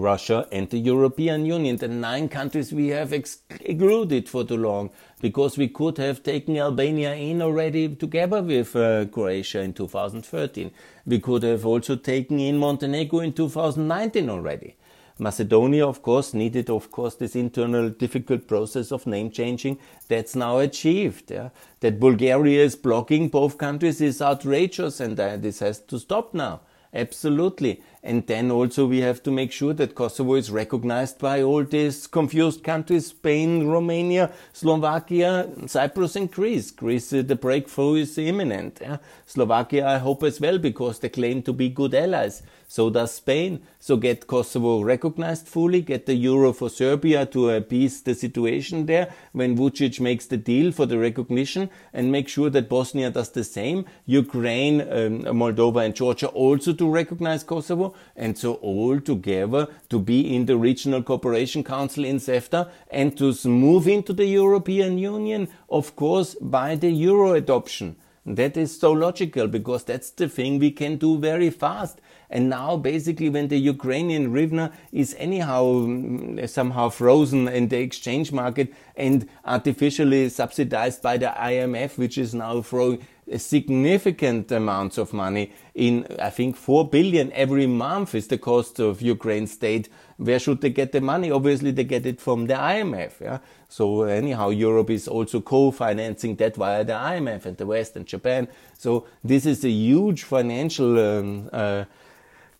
Russia 0.00 0.46
and 0.52 0.68
the 0.70 0.78
European 0.78 1.46
Union, 1.46 1.76
the 1.76 1.88
nine 1.88 2.28
countries 2.28 2.72
we 2.72 2.88
have 2.88 3.12
excluded 3.12 4.28
for 4.28 4.44
too 4.44 4.56
long, 4.56 4.90
because 5.20 5.56
we 5.56 5.68
could 5.68 5.98
have 5.98 6.22
taken 6.22 6.56
Albania 6.56 7.14
in 7.14 7.40
already 7.42 7.94
together 7.94 8.42
with 8.42 8.74
uh, 8.76 9.04
Croatia 9.06 9.60
in 9.60 9.72
2013. 9.72 10.70
We 11.06 11.20
could 11.20 11.42
have 11.42 11.64
also 11.64 11.96
taken 11.96 12.38
in 12.38 12.58
Montenegro 12.58 13.20
in 13.20 13.32
2019 13.32 14.28
already. 14.30 14.76
Macedonia, 15.18 15.86
of 15.86 16.02
course, 16.02 16.34
needed, 16.34 16.68
of 16.68 16.90
course, 16.90 17.14
this 17.14 17.36
internal 17.36 17.88
difficult 17.88 18.48
process 18.48 18.90
of 18.90 19.06
name 19.06 19.30
changing. 19.30 19.78
That's 20.08 20.34
now 20.34 20.58
achieved. 20.58 21.30
Yeah? 21.30 21.50
That 21.80 22.00
Bulgaria 22.00 22.64
is 22.64 22.74
blocking 22.74 23.28
both 23.28 23.56
countries 23.56 24.00
is 24.00 24.20
outrageous, 24.20 24.98
and 24.98 25.18
uh, 25.18 25.36
this 25.36 25.60
has 25.60 25.78
to 25.80 26.00
stop 26.00 26.34
now. 26.34 26.62
Absolutely. 26.92 27.80
And 28.06 28.26
then 28.26 28.50
also 28.50 28.86
we 28.86 29.00
have 29.00 29.22
to 29.22 29.30
make 29.30 29.50
sure 29.50 29.72
that 29.72 29.94
Kosovo 29.94 30.34
is 30.34 30.50
recognized 30.50 31.18
by 31.18 31.42
all 31.42 31.64
these 31.64 32.06
confused 32.06 32.62
countries, 32.62 33.06
Spain, 33.06 33.66
Romania, 33.66 34.30
Slovakia, 34.52 35.48
Cyprus 35.66 36.14
and 36.14 36.30
Greece. 36.30 36.70
Greece, 36.70 37.14
uh, 37.14 37.22
the 37.22 37.34
breakthrough 37.34 37.94
is 37.94 38.18
imminent. 38.18 38.78
Yeah? 38.82 38.98
Slovakia, 39.24 39.86
I 39.86 39.96
hope 39.96 40.22
as 40.22 40.38
well, 40.38 40.58
because 40.58 40.98
they 40.98 41.08
claim 41.08 41.40
to 41.44 41.54
be 41.54 41.70
good 41.70 41.94
allies. 41.94 42.42
So 42.68 42.90
does 42.90 43.14
Spain. 43.14 43.62
So 43.78 43.96
get 43.96 44.26
Kosovo 44.26 44.82
recognized 44.82 45.46
fully, 45.46 45.80
get 45.80 46.06
the 46.06 46.14
euro 46.14 46.52
for 46.52 46.68
Serbia 46.68 47.24
to 47.26 47.50
appease 47.50 48.02
the 48.02 48.14
situation 48.14 48.86
there 48.86 49.12
when 49.32 49.56
Vucic 49.56 50.00
makes 50.00 50.26
the 50.26 50.36
deal 50.36 50.72
for 50.72 50.84
the 50.84 50.98
recognition 50.98 51.70
and 51.92 52.10
make 52.10 52.28
sure 52.28 52.50
that 52.50 52.68
Bosnia 52.68 53.10
does 53.10 53.30
the 53.30 53.44
same. 53.44 53.84
Ukraine, 54.06 54.80
um, 54.80 55.22
Moldova 55.38 55.84
and 55.84 55.94
Georgia 55.94 56.28
also 56.28 56.72
to 56.72 56.90
recognize 56.90 57.44
Kosovo 57.44 57.93
and 58.16 58.36
so 58.36 58.54
all 58.54 59.00
together 59.00 59.68
to 59.88 59.98
be 59.98 60.34
in 60.34 60.46
the 60.46 60.56
Regional 60.56 61.02
Cooperation 61.02 61.64
Council 61.64 62.04
in 62.04 62.16
CEFTA 62.16 62.70
and 62.90 63.16
to 63.18 63.34
move 63.48 63.88
into 63.88 64.12
the 64.12 64.26
European 64.26 64.98
Union, 64.98 65.48
of 65.68 65.96
course, 65.96 66.34
by 66.40 66.74
the 66.74 66.90
euro 66.90 67.34
adoption. 67.34 67.96
That 68.26 68.56
is 68.56 68.78
so 68.78 68.92
logical 68.92 69.48
because 69.48 69.84
that's 69.84 70.10
the 70.10 70.28
thing 70.28 70.58
we 70.58 70.70
can 70.70 70.96
do 70.96 71.18
very 71.18 71.50
fast. 71.50 72.00
And 72.30 72.48
now 72.48 72.76
basically 72.78 73.28
when 73.28 73.48
the 73.48 73.58
Ukrainian 73.58 74.32
hryvnia 74.32 74.72
is 74.92 75.14
anyhow 75.18 75.64
mm, 75.64 76.48
somehow 76.48 76.88
frozen 76.88 77.48
in 77.48 77.68
the 77.68 77.78
exchange 77.78 78.32
market 78.32 78.72
and 78.96 79.28
artificially 79.44 80.30
subsidized 80.30 81.02
by 81.02 81.18
the 81.18 81.34
IMF, 81.36 81.98
which 81.98 82.16
is 82.16 82.34
now 82.34 82.62
throwing 82.62 83.06
significant 83.36 84.52
amounts 84.52 84.98
of 84.98 85.12
money 85.12 85.52
in, 85.74 86.06
I 86.20 86.30
think, 86.30 86.56
4 86.56 86.88
billion 86.88 87.32
every 87.32 87.66
month 87.66 88.14
is 88.14 88.28
the 88.28 88.38
cost 88.38 88.78
of 88.78 89.02
Ukraine 89.02 89.46
state. 89.46 89.88
Where 90.16 90.38
should 90.38 90.60
they 90.60 90.70
get 90.70 90.92
the 90.92 91.00
money? 91.00 91.30
Obviously, 91.30 91.70
they 91.70 91.84
get 91.84 92.06
it 92.06 92.20
from 92.20 92.46
the 92.46 92.54
IMF. 92.54 93.20
Yeah? 93.20 93.38
So 93.68 94.02
anyhow, 94.02 94.50
Europe 94.50 94.90
is 94.90 95.08
also 95.08 95.40
co-financing 95.40 96.36
that 96.36 96.56
via 96.56 96.84
the 96.84 96.92
IMF 96.92 97.46
and 97.46 97.56
the 97.56 97.66
West 97.66 97.96
and 97.96 98.06
Japan. 98.06 98.48
So 98.78 99.06
this 99.22 99.46
is 99.46 99.64
a 99.64 99.70
huge 99.70 100.22
financial 100.22 100.98
um, 100.98 101.50
uh, 101.52 101.84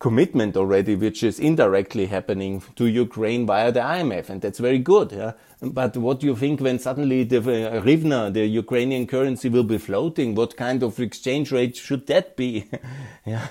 commitment 0.05 0.55
already, 0.55 0.95
which 0.95 1.23
is 1.23 1.41
indirectly 1.41 2.05
happening 2.05 2.63
to 2.77 2.85
Ukraine 2.85 3.47
via 3.47 3.73
the 3.73 3.81
IMF, 3.81 4.29
and 4.29 4.43
that's 4.43 4.59
very 4.59 4.79
good. 4.79 5.13
Yeah? 5.13 5.33
But 5.63 5.97
what 5.97 6.21
do 6.21 6.27
you 6.27 6.37
think 6.37 6.61
when 6.61 6.79
suddenly 6.79 7.25
the 7.25 7.39
uh, 7.39 7.81
hryvnia, 7.83 8.31
the 8.31 8.45
Ukrainian 8.45 9.07
currency, 9.07 9.49
will 9.49 9.65
be 9.65 9.79
floating? 9.79 10.35
What 10.35 10.59
kind 10.59 10.83
of 10.83 11.01
exchange 11.01 11.53
rate 11.53 11.75
should 11.75 12.07
that 12.09 12.37
be? 12.37 12.67
yeah, 13.25 13.47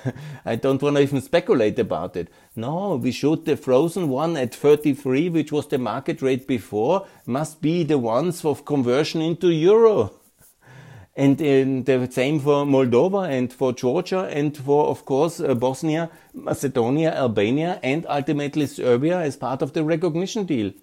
I 0.46 0.56
don't 0.56 0.80
want 0.80 0.98
to 0.98 1.02
even 1.02 1.22
speculate 1.22 1.80
about 1.80 2.16
it. 2.16 2.28
No, 2.56 2.98
we 2.98 3.12
should 3.12 3.46
the 3.46 3.58
frozen 3.58 4.10
one 4.10 4.38
at 4.38 4.54
33, 4.54 5.30
which 5.30 5.52
was 5.52 5.66
the 5.68 5.80
market 5.80 6.22
rate 6.22 6.46
before, 6.46 7.08
must 7.26 7.63
be 7.63 7.82
the 7.82 7.98
ones 7.98 8.46
of 8.46 8.63
conversion 8.63 9.24
into 9.24 9.50
euro. 9.50 10.12
And 11.15 11.38
the 11.38 12.08
same 12.10 12.39
for 12.39 12.65
Moldova 12.65 13.30
and 13.30 13.54
for 13.54 13.71
Georgia 13.71 14.21
and 14.32 14.58
for, 14.58 14.88
of 14.88 15.06
course, 15.06 15.39
uh, 15.39 15.54
Bosnia, 15.54 16.10
Macedonia, 16.34 17.13
Albania, 17.13 17.80
and 17.84 18.08
ultimately 18.10 18.65
Serbia 18.65 19.19
as 19.19 19.38
part 19.38 19.62
of 19.62 19.73
the 19.73 19.84
recognition 19.84 20.45
deal. 20.45 20.73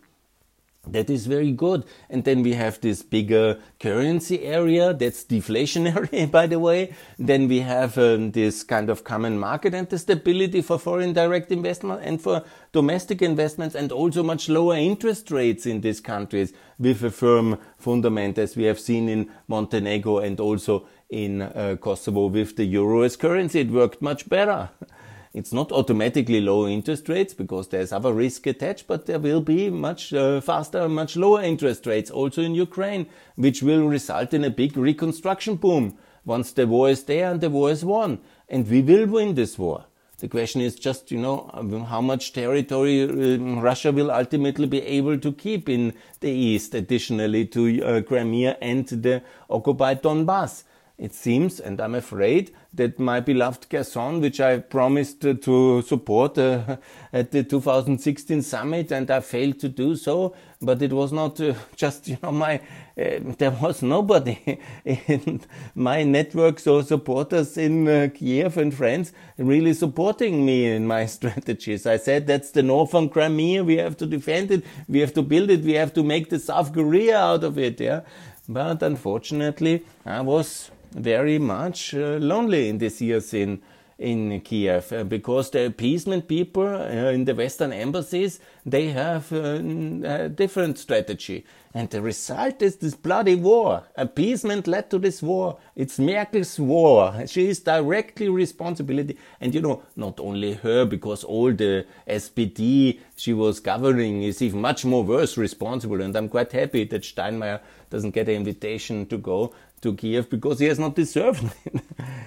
That 0.87 1.11
is 1.11 1.27
very 1.27 1.53
good. 1.53 1.85
And 2.09 2.25
then 2.25 2.43
we 2.43 2.55
have 2.55 2.81
this 2.81 3.03
bigger 3.03 3.59
currency 3.79 4.43
area 4.45 4.95
that's 4.95 5.25
deflationary, 5.25 6.31
by 6.39 6.47
the 6.47 6.59
way. 6.59 6.95
Then 7.19 7.49
we 7.49 7.61
have 7.61 7.99
um, 7.99 8.31
this 8.31 8.63
kind 8.63 8.89
of 8.89 9.05
common 9.05 9.39
market 9.39 9.75
and 9.75 9.89
the 9.89 9.99
stability 9.99 10.63
for 10.63 10.79
foreign 10.79 11.13
direct 11.13 11.53
investment 11.53 12.01
and 12.03 12.21
for 12.21 12.45
domestic 12.73 13.21
investments 13.21 13.75
and 13.75 13.93
also 13.93 14.23
much 14.23 14.49
lower 14.49 14.77
interest 14.77 15.31
rates 15.31 15.67
in 15.67 15.83
these 15.83 16.01
countries 16.01 16.55
with 16.79 17.03
a 17.05 17.11
firm 17.11 17.59
fundament 17.77 18.39
as 18.39 18.57
we 18.57 18.65
have 18.65 18.81
seen 18.81 19.09
in 19.09 19.31
Montenegro 19.49 20.19
and 20.19 20.41
also 20.41 20.87
in 21.11 21.43
uh, 21.43 21.77
Kosovo 21.79 22.27
with 22.27 22.57
the 22.57 22.65
euro 22.65 23.03
as 23.03 23.17
currency. 23.17 23.61
It 23.61 23.71
worked 23.71 24.01
much 24.01 24.29
better. 24.29 24.71
It's 25.33 25.53
not 25.53 25.71
automatically 25.71 26.41
low 26.41 26.67
interest 26.67 27.09
rates 27.09 27.35
because 27.35 27.69
there's 27.69 27.93
other 27.93 28.13
risk 28.13 28.49
attached, 28.49 28.89
but 28.89 29.07
there 29.07 29.21
will 29.21 29.41
be 29.41 29.71
much 29.71 30.13
uh, 30.13 30.41
faster, 30.41 30.89
much 30.89 31.17
lower 31.17 31.41
interest 31.41 31.87
rates 31.87 32.11
also 32.11 32.43
in 32.43 32.57
Ukraine, 32.57 33.07
which 33.37 33.63
will 33.63 33.87
result 33.87 34.35
in 34.35 34.43
a 34.43 34.51
big 34.51 34.77
reconstruction 34.77 35.55
boom 35.55 35.97
once 36.25 36.51
the 36.53 36.67
war 36.67 36.91
is 36.91 37.05
there 37.05 37.31
and 37.31 37.41
the 37.41 37.49
war 37.49 37.71
is 37.71 37.85
won. 37.85 38.19
And 38.49 38.69
we 38.69 38.83
will 38.83 39.07
win 39.07 39.37
this 39.37 39.57
war. 39.57 39.85
The 40.19 40.27
question 40.27 40.61
is 40.61 40.75
just, 40.75 41.13
you 41.13 41.19
know, 41.19 41.49
how 41.89 42.01
much 42.01 42.33
territory 42.33 43.05
uh, 43.05 43.39
Russia 43.61 43.93
will 43.93 44.11
ultimately 44.11 44.67
be 44.67 44.83
able 44.83 45.17
to 45.19 45.33
keep 45.33 45.69
in 45.69 45.95
the 46.19 46.31
east, 46.31 46.75
additionally 46.75 47.47
to 47.47 47.83
uh, 47.83 48.03
Crimea 48.03 48.59
and 48.61 48.87
the 48.87 49.23
occupied 49.49 50.03
Donbass 50.03 50.65
it 51.01 51.15
seems, 51.15 51.61
and 51.61 51.81
I'm 51.81 51.95
afraid, 51.95 52.51
that 52.75 52.99
my 52.99 53.21
beloved 53.21 53.71
Kherson, 53.71 54.21
which 54.21 54.39
I 54.39 54.59
promised 54.59 55.23
to 55.23 55.81
support 55.81 56.37
uh, 56.37 56.77
at 57.13 57.31
the 57.31 57.43
2016 57.43 58.43
summit, 58.43 58.93
and 58.93 59.11
I 59.11 59.21
failed 59.21 59.59
to 59.61 59.71
do 59.71 59.97
so, 59.97 60.37
but 60.61 60.83
it 60.83 60.93
was 60.93 61.11
not 61.11 61.41
uh, 61.41 61.55
just, 61.75 62.07
you 62.07 62.19
know, 62.23 62.33
my, 62.33 62.57
uh, 62.99 63.19
there 63.39 63.51
was 63.51 63.81
nobody 63.81 64.61
in 64.85 65.41
my 65.75 66.03
networks 66.03 66.67
or 66.67 66.83
supporters 66.83 67.57
in 67.57 67.89
uh, 67.89 68.09
Kiev 68.15 68.59
and 68.59 68.75
France 68.75 69.13
really 69.39 69.73
supporting 69.73 70.45
me 70.45 70.67
in 70.67 70.87
my 70.87 71.07
strategies. 71.07 71.87
I 71.87 71.97
said 71.97 72.27
that's 72.27 72.51
the 72.51 72.63
northern 72.63 73.09
Crimea, 73.09 73.65
we 73.65 73.79
have 73.79 73.97
to 73.97 74.07
defend 74.07 74.51
it, 74.51 74.65
we 74.87 75.01
have 75.01 75.15
to 75.15 75.23
build 75.23 75.49
it, 75.49 75.63
we 75.63 75.73
have 75.73 75.95
to 75.95 76.03
make 76.03 76.29
the 76.29 76.39
South 76.39 76.75
Korea 76.75 77.19
out 77.19 77.43
of 77.43 77.59
it, 77.59 77.81
yeah. 77.81 78.03
But 78.47 78.83
unfortunately, 78.83 79.85
I 80.05 80.21
was 80.21 80.71
very 80.93 81.39
much 81.39 81.95
uh, 81.95 82.19
lonely 82.21 82.69
in 82.69 82.79
these 82.79 83.01
years 83.01 83.35
in 83.35 83.61
in 83.99 84.41
Kiev 84.41 84.93
uh, 84.93 85.05
because 85.05 85.51
the 85.51 85.67
appeasement 85.67 86.27
people 86.27 86.67
uh, 86.67 87.13
in 87.13 87.27
the 87.27 87.35
Western 87.35 87.73
embassies 87.73 88.41
they 88.65 88.89
have 88.89 89.31
a 89.33 90.29
different 90.29 90.79
strategy, 90.79 91.45
and 91.73 91.89
the 91.91 92.03
result 92.03 92.63
is 92.63 92.77
this 92.77 92.95
bloody 92.95 93.37
war. 93.37 93.85
Appeasement 93.97 94.67
led 94.67 94.91
to 94.91 94.99
this 94.99 95.23
war. 95.23 95.59
It's 95.77 96.01
Merkel's 96.01 96.59
war. 96.59 97.27
She 97.27 97.49
is 97.49 97.61
directly 97.61 98.29
responsibility, 98.29 99.17
and 99.41 99.55
you 99.55 99.61
know 99.61 99.83
not 99.95 100.19
only 100.19 100.55
her 100.55 100.85
because 100.85 101.23
all 101.23 101.53
the 101.53 101.87
SPD 102.09 102.99
she 103.17 103.33
was 103.33 103.61
governing 103.61 104.23
is 104.23 104.43
even 104.43 104.61
much 104.61 104.85
more 104.85 105.05
worse 105.05 105.37
responsible. 105.37 106.01
And 106.01 106.17
I'm 106.17 106.29
quite 106.29 106.51
happy 106.51 106.85
that 106.85 107.03
Steinmeier 107.03 107.61
doesn't 107.89 108.13
get 108.13 108.29
an 108.29 108.35
invitation 108.35 109.07
to 109.07 109.19
go 109.19 109.55
to 109.83 109.95
Kiev 109.95 110.29
because 110.29 110.59
he 110.59 110.67
has 110.67 110.79
not 110.79 110.95
deserved 110.95 111.45
it. 111.65 111.81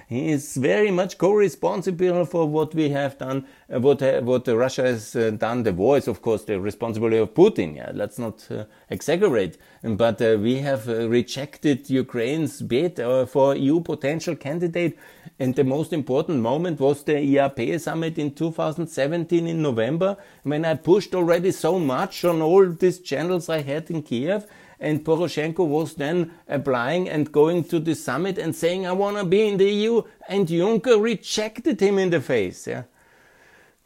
he 0.08 0.32
is 0.32 0.56
very 0.56 0.92
much 0.92 1.18
co-responsible 1.18 2.26
for 2.26 2.48
what 2.48 2.74
we 2.74 2.90
have 2.90 3.18
done, 3.18 3.46
what 3.80 4.02
uh, 4.02 4.22
what 4.22 4.48
Russia 4.48 4.84
has 4.84 5.16
uh, 5.16 5.32
done. 5.32 5.64
The 5.64 5.74
war 5.74 5.98
is, 5.98 6.08
of 6.08 6.22
course, 6.22 6.44
the 6.44 6.60
responsibility 6.60 7.18
of 7.18 7.34
Putin. 7.34 7.76
Yeah, 7.76 7.92
let's 7.94 8.20
not 8.20 8.48
uh, 8.52 8.66
exaggerate. 8.90 9.58
But 9.82 10.20
we 10.20 10.60
have 10.60 10.88
rejected 10.88 11.90
Ukraine's 11.90 12.62
bid 12.62 12.96
for 13.28 13.56
EU 13.56 13.82
potential 13.82 14.36
candidate, 14.36 14.98
and 15.40 15.54
the 15.56 15.64
most 15.64 15.92
important 15.92 16.40
moment 16.40 16.80
was 16.80 17.04
the 17.04 17.20
EAP 17.20 17.78
summit 17.80 18.18
in 18.18 18.34
2017 18.34 19.46
in 19.46 19.62
November, 19.62 20.16
when 20.44 20.64
I 20.64 20.76
pushed 20.76 21.14
already 21.14 21.52
so 21.52 21.80
much 21.80 22.24
on 22.24 22.42
all 22.42 22.66
these 22.70 23.00
channels 23.00 23.50
I 23.50 23.62
had 23.62 23.92
in 23.92 24.04
Kiev 24.04 24.48
and 24.84 25.04
Poroshenko 25.04 25.66
was 25.66 25.96
then 25.96 26.32
applying 26.48 27.10
and 27.10 27.32
going 27.32 27.64
to 27.64 27.80
the 27.80 27.96
summit 27.96 28.38
and 28.38 28.54
saying, 28.54 28.86
I 28.86 28.92
want 28.92 29.18
to 29.18 29.24
be 29.24 29.48
in 29.48 29.58
the 29.58 29.72
EU, 29.72 30.04
and 30.28 30.46
Juncker 30.46 31.02
rejected 31.02 31.80
him 31.80 31.98
in 31.98 32.10
the 32.10 32.20
face. 32.20 32.68
Yeah. 32.68 32.84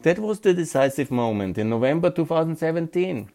That 0.01 0.19
was 0.19 0.39
the 0.39 0.53
decisive 0.53 1.09
moment 1.09 1.57
in 1.57 1.69
November 1.69 2.11
2017. 2.11 3.31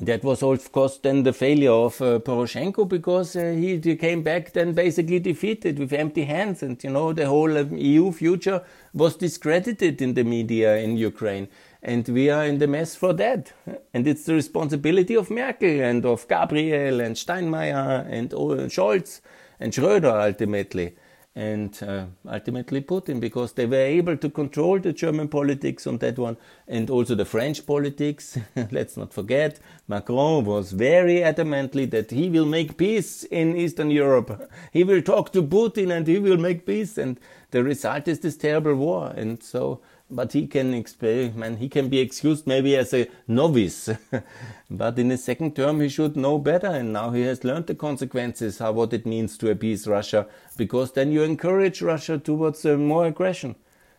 That 0.00 0.24
was, 0.24 0.42
of 0.42 0.72
course, 0.72 0.96
then 0.98 1.22
the 1.22 1.32
failure 1.32 1.70
of 1.70 2.00
uh, 2.00 2.18
Poroshenko 2.18 2.88
because 2.88 3.36
uh, 3.36 3.52
he, 3.52 3.78
came 3.96 4.22
back 4.22 4.52
then 4.52 4.72
basically 4.72 5.20
defeated 5.20 5.78
with 5.78 5.92
empty 5.92 6.24
hands. 6.24 6.62
And, 6.62 6.82
you 6.82 6.90
know, 6.90 7.12
the 7.12 7.26
whole 7.26 7.56
uh, 7.56 7.64
EU 7.64 8.10
future 8.10 8.64
was 8.92 9.16
discredited 9.16 10.02
in 10.02 10.14
the 10.14 10.24
media 10.24 10.78
in 10.78 10.96
Ukraine. 10.96 11.46
And 11.82 12.08
we 12.08 12.30
are 12.30 12.44
in 12.44 12.58
the 12.58 12.66
mess 12.66 12.96
for 12.96 13.12
that. 13.12 13.52
And 13.94 14.08
it's 14.08 14.24
the 14.24 14.34
responsibility 14.34 15.14
of 15.14 15.30
Merkel 15.30 15.80
and 15.80 16.04
of 16.06 16.26
Gabriel 16.26 17.00
and 17.00 17.14
Steinmeier 17.14 18.06
and 18.10 18.30
Scholz 18.30 19.20
and 19.60 19.72
Schröder 19.72 20.26
ultimately. 20.26 20.94
And 21.34 21.82
uh, 21.82 22.04
ultimately 22.28 22.82
Putin, 22.82 23.18
because 23.18 23.54
they 23.54 23.64
were 23.64 23.76
able 23.76 24.18
to 24.18 24.28
control 24.28 24.78
the 24.78 24.92
German 24.92 25.28
politics 25.28 25.86
on 25.86 25.96
that 25.98 26.18
one 26.18 26.36
and 26.68 26.90
also 26.90 27.14
the 27.14 27.24
French 27.24 27.64
politics. 27.64 28.38
Let's 28.70 28.98
not 28.98 29.14
forget, 29.14 29.58
Macron 29.88 30.44
was 30.44 30.72
very 30.72 31.20
adamantly 31.20 31.90
that 31.90 32.10
he 32.10 32.28
will 32.28 32.44
make 32.44 32.76
peace 32.76 33.24
in 33.24 33.56
Eastern 33.56 33.90
Europe. 33.90 34.50
He 34.72 34.84
will 34.84 35.00
talk 35.00 35.32
to 35.32 35.42
Putin 35.42 35.90
and 35.90 36.06
he 36.06 36.18
will 36.18 36.36
make 36.36 36.66
peace. 36.66 36.98
And 36.98 37.18
the 37.50 37.64
result 37.64 38.08
is 38.08 38.20
this 38.20 38.36
terrible 38.36 38.74
war. 38.74 39.14
And 39.16 39.42
so 39.42 39.80
but 40.14 40.32
he 40.32 40.46
can 40.46 40.74
experiment. 40.74 41.58
He 41.58 41.68
can 41.68 41.88
be 41.88 41.98
excused 41.98 42.46
maybe 42.46 42.76
as 42.76 42.92
a 42.92 43.08
novice, 43.26 43.90
but 44.70 44.98
in 44.98 45.10
his 45.10 45.24
second 45.24 45.56
term 45.56 45.80
he 45.80 45.88
should 45.88 46.16
know 46.16 46.38
better. 46.38 46.68
And 46.68 46.92
now 46.92 47.10
he 47.10 47.22
has 47.22 47.44
learned 47.44 47.66
the 47.66 47.74
consequences, 47.74 48.58
how 48.58 48.72
what 48.72 48.92
it 48.92 49.06
means 49.06 49.38
to 49.38 49.50
appease 49.50 49.88
Russia, 49.88 50.26
because 50.56 50.92
then 50.92 51.10
you 51.10 51.22
encourage 51.22 51.82
Russia 51.82 52.18
towards 52.18 52.64
uh, 52.64 52.76
more 52.76 53.06
aggression. 53.06 53.56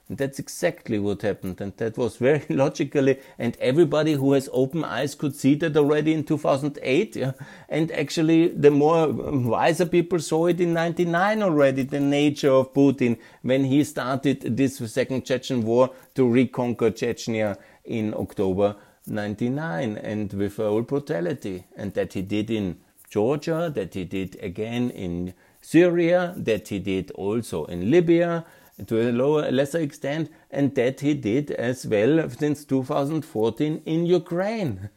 And 0.10 0.18
that's 0.18 0.38
exactly 0.38 1.00
what 1.00 1.22
happened. 1.22 1.62
And 1.62 1.76
that 1.78 1.98
was 1.98 2.18
very 2.18 2.44
logically, 2.50 3.20
and 3.40 3.56
everybody 3.60 4.14
who 4.14 4.34
has 4.34 4.50
open 4.52 4.84
eyes 4.84 5.16
could 5.16 5.36
see 5.36 5.56
that 5.56 5.78
already 5.78 6.14
in 6.14 6.26
2008. 6.26 7.16
Yeah? 7.16 7.32
And 7.70 7.92
actually, 7.92 8.50
the 8.50 8.70
more 8.70 9.08
wiser 9.08 9.86
people 9.86 10.20
saw 10.20 10.48
it 10.48 10.60
in 10.60 10.74
99 10.74 11.42
already, 11.42 11.84
the 11.84 12.02
nature 12.02 12.52
of 12.52 12.74
Putin 12.74 13.18
when 13.44 13.64
he 13.66 13.84
started 13.84 14.58
this 14.58 14.78
second 14.92 15.26
Chechen 15.26 15.64
war 15.64 15.92
to 16.16 16.30
reconquer 16.30 16.92
Chechnya 16.92 17.58
in 17.86 18.14
October 18.14 18.76
99 19.08 19.98
and 19.98 20.34
with 20.34 20.60
all 20.60 20.82
brutality. 20.82 21.66
And 21.78 21.94
that 21.94 22.12
he 22.12 22.22
did 22.22 22.50
in 22.50 22.78
Georgia, 23.10 23.72
that 23.74 23.94
he 23.94 24.04
did 24.04 24.38
again 24.42 24.90
in 24.90 25.34
Syria, 25.62 26.34
that 26.36 26.68
he 26.68 26.80
did 26.80 27.12
also 27.12 27.64
in 27.66 27.90
Libya 27.90 28.46
to 28.88 29.10
a 29.10 29.12
lower, 29.12 29.52
lesser 29.52 29.80
extent, 29.80 30.32
and 30.50 30.74
that 30.76 31.02
he 31.02 31.14
did 31.14 31.52
as 31.52 31.86
well 31.86 32.30
since 32.30 32.66
2014 32.66 33.82
in 33.86 34.06
Ukraine. 34.06 34.90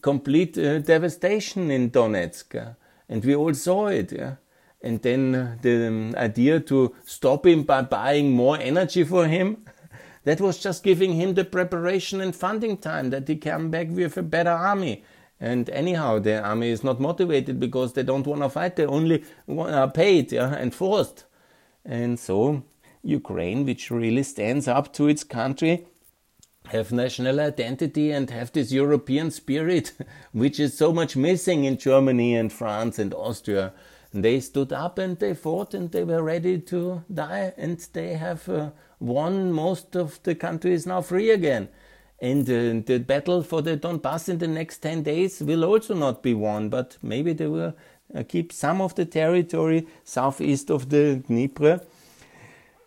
Complete 0.00 0.56
uh, 0.56 0.78
devastation 0.78 1.70
in 1.70 1.90
Donetsk, 1.90 2.54
uh, 2.54 2.74
and 3.08 3.24
we 3.24 3.34
all 3.34 3.54
saw 3.54 3.88
it. 3.88 4.12
Yeah? 4.12 4.36
And 4.82 5.02
then 5.02 5.34
uh, 5.34 5.56
the 5.60 5.88
um, 5.88 6.14
idea 6.16 6.60
to 6.60 6.94
stop 7.04 7.44
him 7.44 7.64
by 7.64 7.82
buying 7.82 8.30
more 8.30 8.56
energy 8.58 9.02
for 9.02 9.26
him, 9.26 9.64
that 10.24 10.40
was 10.40 10.58
just 10.58 10.84
giving 10.84 11.14
him 11.14 11.34
the 11.34 11.44
preparation 11.44 12.20
and 12.20 12.34
funding 12.34 12.76
time 12.76 13.10
that 13.10 13.26
he 13.26 13.36
come 13.36 13.70
back 13.70 13.88
with 13.90 14.16
a 14.16 14.22
better 14.22 14.50
army. 14.50 15.04
And 15.40 15.68
anyhow, 15.70 16.18
the 16.18 16.40
army 16.40 16.68
is 16.68 16.84
not 16.84 17.00
motivated 17.00 17.58
because 17.58 17.94
they 17.94 18.02
don't 18.02 18.26
want 18.26 18.42
to 18.42 18.48
fight; 18.50 18.76
they 18.76 18.86
only 18.86 19.24
are 19.48 19.90
paid 19.90 20.32
yeah, 20.32 20.54
and 20.54 20.72
forced. 20.74 21.24
And 21.84 22.20
so 22.20 22.62
Ukraine, 23.02 23.64
which 23.64 23.90
really 23.90 24.22
stands 24.22 24.68
up 24.68 24.92
to 24.94 25.08
its 25.08 25.24
country, 25.24 25.86
have 26.66 26.92
national 26.92 27.40
identity 27.40 28.10
and 28.12 28.30
have 28.30 28.52
this 28.52 28.70
European 28.70 29.30
spirit, 29.30 29.92
which 30.32 30.60
is 30.60 30.76
so 30.76 30.92
much 30.92 31.16
missing 31.16 31.64
in 31.64 31.78
Germany 31.78 32.36
and 32.36 32.52
France 32.52 32.98
and 32.98 33.14
Austria. 33.14 33.72
They 34.12 34.40
stood 34.40 34.72
up 34.72 34.98
and 34.98 35.18
they 35.18 35.34
fought 35.34 35.72
and 35.74 35.90
they 35.90 36.04
were 36.04 36.22
ready 36.22 36.58
to 36.58 37.04
die, 37.12 37.52
and 37.56 37.78
they 37.92 38.14
have 38.14 38.48
uh, 38.48 38.70
won. 38.98 39.52
Most 39.52 39.96
of 39.96 40.20
the 40.24 40.34
country 40.34 40.72
is 40.72 40.86
now 40.86 41.00
free 41.00 41.30
again. 41.30 41.68
And 42.20 42.42
uh, 42.42 42.82
the 42.84 42.98
battle 42.98 43.42
for 43.42 43.62
the 43.62 43.76
Donbass 43.76 44.28
in 44.28 44.38
the 44.38 44.48
next 44.48 44.78
10 44.78 45.04
days 45.04 45.40
will 45.40 45.64
also 45.64 45.94
not 45.94 46.22
be 46.22 46.34
won, 46.34 46.68
but 46.68 46.98
maybe 47.02 47.32
they 47.32 47.46
will 47.46 47.74
uh, 48.14 48.22
keep 48.28 48.52
some 48.52 48.80
of 48.80 48.94
the 48.96 49.06
territory 49.06 49.86
southeast 50.04 50.70
of 50.70 50.90
the 50.90 51.22
Dnieper 51.26 51.80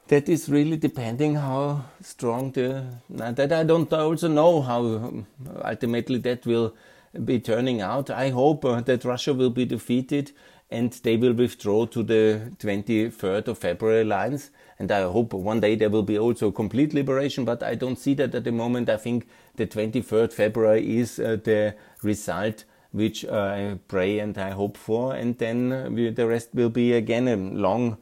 that 0.07 0.29
is 0.29 0.49
really 0.49 0.77
depending 0.77 1.35
how 1.35 1.85
strong 2.01 2.51
the 2.51 2.85
that 3.09 3.51
I 3.51 3.63
don't 3.63 3.91
also 3.91 4.27
know 4.27 4.61
how 4.61 5.25
ultimately 5.63 6.19
that 6.19 6.45
will 6.45 6.75
be 7.23 7.39
turning 7.39 7.81
out. 7.81 8.09
I 8.09 8.29
hope 8.29 8.65
uh, 8.65 8.81
that 8.81 9.05
Russia 9.05 9.33
will 9.33 9.51
be 9.51 9.65
defeated 9.65 10.31
and 10.71 10.91
they 11.03 11.15
will 11.15 11.33
withdraw 11.33 11.85
to 11.85 12.01
the 12.01 12.51
23rd 12.57 13.47
of 13.47 13.57
February 13.59 14.03
lines. 14.03 14.49
And 14.79 14.91
I 14.91 15.03
hope 15.03 15.33
one 15.33 15.59
day 15.59 15.75
there 15.75 15.91
will 15.91 16.03
be 16.03 16.17
also 16.17 16.49
complete 16.49 16.93
liberation, 16.93 17.45
but 17.45 17.61
I 17.61 17.75
don't 17.75 17.99
see 17.99 18.15
that 18.15 18.33
at 18.33 18.43
the 18.43 18.51
moment. 18.51 18.89
I 18.89 18.97
think 18.97 19.27
the 19.55 19.67
23rd 19.67 20.33
February 20.33 20.97
is 20.97 21.19
uh, 21.19 21.37
the 21.43 21.75
result 22.01 22.65
which 22.91 23.25
I 23.25 23.77
pray 23.87 24.19
and 24.19 24.37
I 24.37 24.51
hope 24.51 24.77
for, 24.77 25.15
and 25.15 25.37
then 25.37 25.93
we, 25.95 26.09
the 26.11 26.27
rest 26.27 26.49
will 26.53 26.69
be 26.69 26.93
again 26.93 27.27
a 27.27 27.35
long 27.35 27.97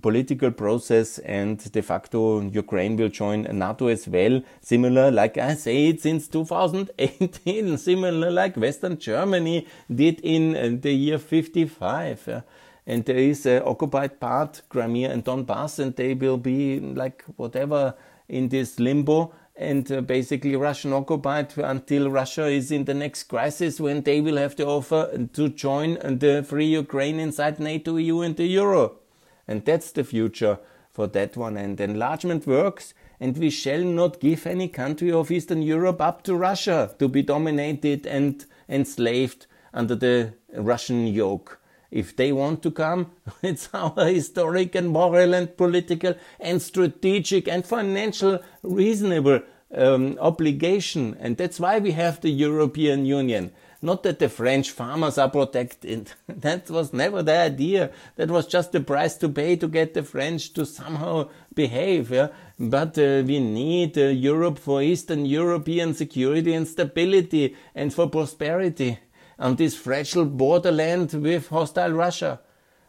political 0.00 0.50
process 0.50 1.18
and 1.18 1.58
de 1.72 1.82
facto 1.82 2.40
Ukraine 2.40 2.96
will 2.96 3.08
join 3.08 3.42
NATO 3.42 3.86
as 3.88 4.08
well. 4.08 4.42
Similar, 4.60 5.10
like 5.10 5.38
I 5.38 5.54
say 5.54 5.96
since 5.96 6.28
2018, 6.28 7.78
similar 7.78 8.30
like 8.30 8.56
Western 8.56 8.98
Germany 8.98 9.66
did 9.92 10.20
in 10.20 10.56
uh, 10.56 10.76
the 10.80 10.92
year 10.92 11.18
55. 11.18 12.42
And 12.86 13.04
there 13.04 13.16
is 13.16 13.46
an 13.46 13.62
occupied 13.64 14.20
part, 14.20 14.62
Crimea 14.68 15.10
and 15.10 15.24
Donbass, 15.24 15.78
and 15.78 15.96
they 15.96 16.14
will 16.14 16.36
be 16.36 16.80
like 16.80 17.24
whatever 17.36 17.94
in 18.28 18.48
this 18.48 18.78
limbo 18.78 19.32
and 19.56 19.90
uh, 19.92 20.00
basically 20.00 20.56
Russian 20.56 20.92
occupied 20.92 21.56
until 21.56 22.10
Russia 22.10 22.46
is 22.46 22.72
in 22.72 22.84
the 22.84 22.94
next 22.94 23.24
crisis 23.24 23.78
when 23.78 24.02
they 24.02 24.20
will 24.20 24.36
have 24.36 24.56
to 24.56 24.66
offer 24.66 25.28
to 25.32 25.48
join 25.50 25.94
the 25.94 26.44
free 26.46 26.66
Ukraine 26.66 27.20
inside 27.20 27.60
NATO, 27.60 27.96
EU, 27.96 28.20
and 28.22 28.36
the 28.36 28.46
Euro. 28.46 29.03
And 29.46 29.64
that's 29.64 29.92
the 29.92 30.04
future 30.04 30.58
for 30.90 31.06
that 31.08 31.36
one. 31.36 31.56
And 31.56 31.80
enlargement 31.80 32.46
works, 32.46 32.94
and 33.20 33.36
we 33.36 33.50
shall 33.50 33.82
not 33.82 34.20
give 34.20 34.46
any 34.46 34.68
country 34.68 35.10
of 35.10 35.30
Eastern 35.30 35.62
Europe 35.62 36.00
up 36.00 36.22
to 36.22 36.36
Russia 36.36 36.94
to 36.98 37.08
be 37.08 37.22
dominated 37.22 38.06
and 38.06 38.44
enslaved 38.68 39.46
under 39.72 39.94
the 39.94 40.34
Russian 40.54 41.06
yoke. 41.06 41.60
If 41.90 42.16
they 42.16 42.32
want 42.32 42.62
to 42.62 42.70
come, 42.70 43.12
it's 43.42 43.68
our 43.72 44.06
historic 44.06 44.74
and 44.74 44.88
moral 44.88 45.34
and 45.34 45.56
political 45.56 46.14
and 46.40 46.60
strategic 46.60 47.48
and 47.48 47.64
financial 47.64 48.40
reasonable 48.62 49.40
um, 49.74 50.18
obligation. 50.20 51.16
And 51.20 51.36
that's 51.36 51.60
why 51.60 51.78
we 51.78 51.92
have 51.92 52.20
the 52.20 52.30
European 52.30 53.06
Union. 53.06 53.52
Not 53.84 54.02
that 54.04 54.18
the 54.18 54.30
French 54.30 54.70
farmers 54.70 55.18
are 55.18 55.28
protected. 55.28 56.12
that 56.26 56.70
was 56.70 56.94
never 56.94 57.22
the 57.22 57.36
idea. 57.36 57.90
That 58.16 58.30
was 58.30 58.46
just 58.46 58.72
the 58.72 58.80
price 58.80 59.14
to 59.18 59.28
pay 59.28 59.56
to 59.56 59.68
get 59.68 59.92
the 59.92 60.02
French 60.02 60.54
to 60.54 60.64
somehow 60.64 61.28
behave. 61.54 62.10
Yeah? 62.10 62.28
But 62.58 62.96
uh, 62.96 63.22
we 63.26 63.40
need 63.40 63.98
uh, 63.98 64.04
Europe 64.04 64.58
for 64.58 64.80
Eastern 64.80 65.26
European 65.26 65.92
security 65.92 66.54
and 66.54 66.66
stability 66.66 67.56
and 67.74 67.92
for 67.92 68.08
prosperity 68.08 69.00
on 69.38 69.56
this 69.56 69.76
fragile 69.76 70.24
borderland 70.24 71.12
with 71.12 71.48
hostile 71.48 71.92
Russia. 71.92 72.40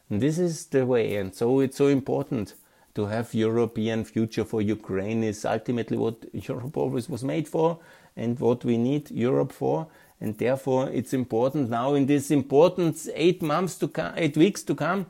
And 0.10 0.22
this 0.22 0.40
is 0.40 0.68
the 0.68 0.86
way. 0.86 1.18
And 1.18 1.36
so 1.36 1.60
it's 1.60 1.76
so 1.76 1.88
important 1.88 2.54
to 2.94 3.08
have 3.08 3.34
European 3.34 4.06
future 4.06 4.46
for 4.46 4.62
Ukraine 4.62 5.26
is 5.26 5.44
ultimately 5.44 5.98
what 5.98 6.26
Europe 6.32 6.78
always 6.78 7.10
was 7.10 7.22
made 7.22 7.50
for 7.50 7.80
and 8.16 8.40
what 8.40 8.64
we 8.64 8.78
need 8.78 9.12
Europe 9.12 9.52
for. 9.52 9.88
And 10.22 10.38
therefore, 10.38 10.90
it's 10.90 11.14
important 11.14 11.70
now 11.70 11.94
in 11.94 12.06
this 12.06 12.32
important 12.32 13.08
eight 13.14 13.42
months 13.42 13.78
to 13.80 13.88
come, 13.88 14.14
eight 14.16 14.38
weeks 14.38 14.64
to 14.64 14.76
come, 14.76 15.08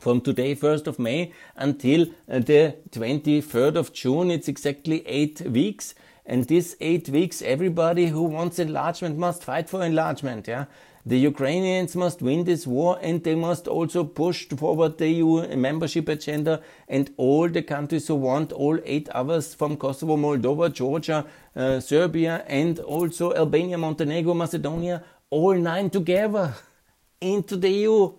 from 0.00 0.20
today, 0.20 0.54
1st 0.54 0.86
of 0.86 0.98
May, 0.98 1.32
until 1.56 2.02
uh, 2.28 2.38
the 2.38 2.76
23rd 2.90 3.76
of 3.76 3.92
June. 3.92 4.30
It's 4.30 4.48
exactly 4.48 5.06
eight 5.06 5.40
weeks. 5.40 5.94
And 6.24 6.44
these 6.44 6.76
eight 6.80 7.08
weeks, 7.08 7.40
everybody 7.40 8.08
who 8.08 8.24
wants 8.24 8.58
enlargement 8.58 9.16
must 9.16 9.44
fight 9.44 9.68
for 9.68 9.84
enlargement. 9.84 10.48
Yeah. 10.48 10.66
The 11.08 11.18
Ukrainians 11.20 11.94
must 11.94 12.20
win 12.20 12.42
this 12.42 12.66
war 12.66 12.98
and 13.00 13.22
they 13.22 13.36
must 13.36 13.68
also 13.68 14.02
push 14.02 14.48
forward 14.48 14.98
the 14.98 15.08
EU 15.08 15.46
membership 15.56 16.08
agenda 16.08 16.60
and 16.88 17.10
all 17.16 17.48
the 17.48 17.62
countries 17.62 18.08
who 18.08 18.16
want, 18.16 18.50
all 18.50 18.76
eight 18.84 19.08
others 19.10 19.54
from 19.54 19.76
Kosovo, 19.76 20.16
Moldova, 20.16 20.72
Georgia, 20.72 21.24
uh, 21.54 21.78
Serbia, 21.78 22.44
and 22.48 22.80
also 22.80 23.32
Albania, 23.32 23.78
Montenegro, 23.78 24.34
Macedonia, 24.34 25.04
all 25.30 25.54
nine 25.54 25.90
together 25.90 26.54
into 27.20 27.56
the 27.56 27.70
EU. 27.70 28.12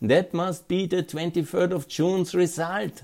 That 0.00 0.32
must 0.32 0.66
be 0.66 0.86
the 0.86 1.02
23rd 1.02 1.72
of 1.72 1.88
June's 1.88 2.34
result. 2.34 3.02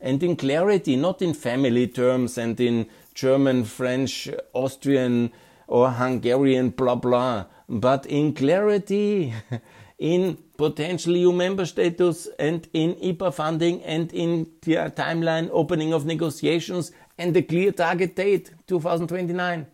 And 0.00 0.22
in 0.22 0.36
clarity, 0.36 0.94
not 0.94 1.22
in 1.22 1.34
family 1.34 1.88
terms 1.88 2.38
and 2.38 2.60
in 2.60 2.86
German, 3.14 3.64
French, 3.64 4.28
Austrian, 4.52 5.32
or 5.66 5.90
Hungarian 5.90 6.70
blah 6.70 6.94
blah, 6.94 7.46
but 7.68 8.06
in 8.06 8.34
clarity, 8.34 9.34
in 9.98 10.36
potential 10.56 11.16
EU 11.16 11.32
member 11.32 11.66
status 11.66 12.28
and 12.38 12.68
in 12.72 12.94
IPA 12.96 13.34
funding 13.34 13.82
and 13.82 14.12
in 14.12 14.46
the 14.62 14.74
timeline 14.96 15.48
opening 15.52 15.92
of 15.92 16.04
negotiations 16.04 16.92
and 17.18 17.34
the 17.34 17.42
clear 17.42 17.72
target 17.72 18.16
date 18.16 18.50
2029 18.66 19.66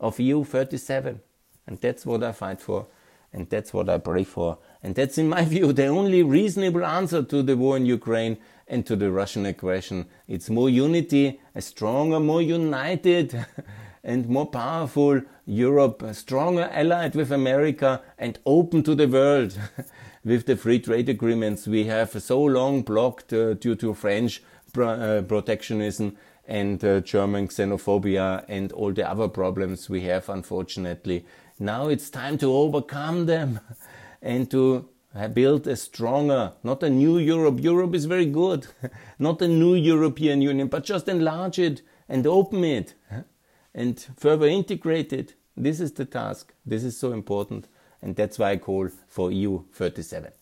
of 0.00 0.20
EU 0.20 0.44
37. 0.44 1.20
And 1.66 1.80
that's 1.80 2.06
what 2.06 2.22
I 2.22 2.32
fight 2.32 2.60
for. 2.60 2.86
And 3.32 3.48
that's 3.50 3.74
what 3.74 3.88
I 3.88 3.98
pray 3.98 4.24
for. 4.24 4.58
And 4.82 4.94
that's, 4.94 5.18
in 5.18 5.28
my 5.28 5.44
view, 5.54 5.72
the 5.72 5.86
only 5.86 6.22
reasonable 6.22 6.84
answer 6.84 7.22
to 7.22 7.42
the 7.42 7.56
war 7.56 7.76
in 7.76 7.86
Ukraine 7.86 8.38
and 8.68 8.86
to 8.86 8.96
the 8.96 9.10
Russian 9.10 9.46
aggression. 9.46 10.06
It's 10.28 10.48
more 10.50 10.70
unity, 10.70 11.40
a 11.54 11.60
stronger, 11.60 12.20
more 12.20 12.42
united 12.42 13.46
and 14.06 14.28
more 14.28 14.46
powerful 14.46 15.20
Europe, 15.44 16.02
stronger 16.12 16.70
allied 16.72 17.16
with 17.16 17.32
America 17.32 18.00
and 18.16 18.38
open 18.46 18.84
to 18.84 18.94
the 18.94 19.08
world 19.08 19.58
with 20.24 20.46
the 20.46 20.56
free 20.56 20.78
trade 20.78 21.08
agreements 21.08 21.66
we 21.66 21.84
have 21.86 22.10
so 22.22 22.40
long 22.40 22.82
blocked 22.82 23.32
uh, 23.32 23.54
due 23.54 23.74
to 23.74 23.92
French 23.92 24.42
uh, 24.78 25.22
protectionism 25.26 26.16
and 26.46 26.84
uh, 26.84 27.00
German 27.00 27.48
xenophobia 27.48 28.44
and 28.48 28.70
all 28.72 28.92
the 28.92 29.08
other 29.08 29.26
problems 29.26 29.90
we 29.90 30.02
have, 30.02 30.28
unfortunately. 30.28 31.26
Now 31.58 31.88
it's 31.88 32.08
time 32.08 32.38
to 32.38 32.52
overcome 32.52 33.26
them 33.26 33.58
and 34.22 34.48
to 34.52 34.88
build 35.32 35.66
a 35.66 35.74
stronger, 35.74 36.52
not 36.62 36.84
a 36.84 36.90
new 36.90 37.18
Europe. 37.18 37.58
Europe 37.60 37.94
is 37.94 38.04
very 38.04 38.26
good. 38.26 38.68
not 39.18 39.42
a 39.42 39.48
new 39.48 39.74
European 39.74 40.42
Union, 40.42 40.68
but 40.68 40.84
just 40.84 41.08
enlarge 41.08 41.58
it 41.58 41.82
and 42.08 42.24
open 42.24 42.62
it 42.62 42.94
and 43.76 44.04
further 44.16 44.46
integrate 44.46 45.12
it. 45.12 45.34
This 45.56 45.80
is 45.80 45.92
the 45.92 46.06
task. 46.06 46.52
This 46.64 46.82
is 46.82 46.98
so 46.98 47.12
important. 47.12 47.68
And 48.02 48.16
that's 48.16 48.38
why 48.38 48.52
I 48.52 48.56
call 48.56 48.88
for 49.06 49.30
EU 49.30 49.62
37. 49.72 50.32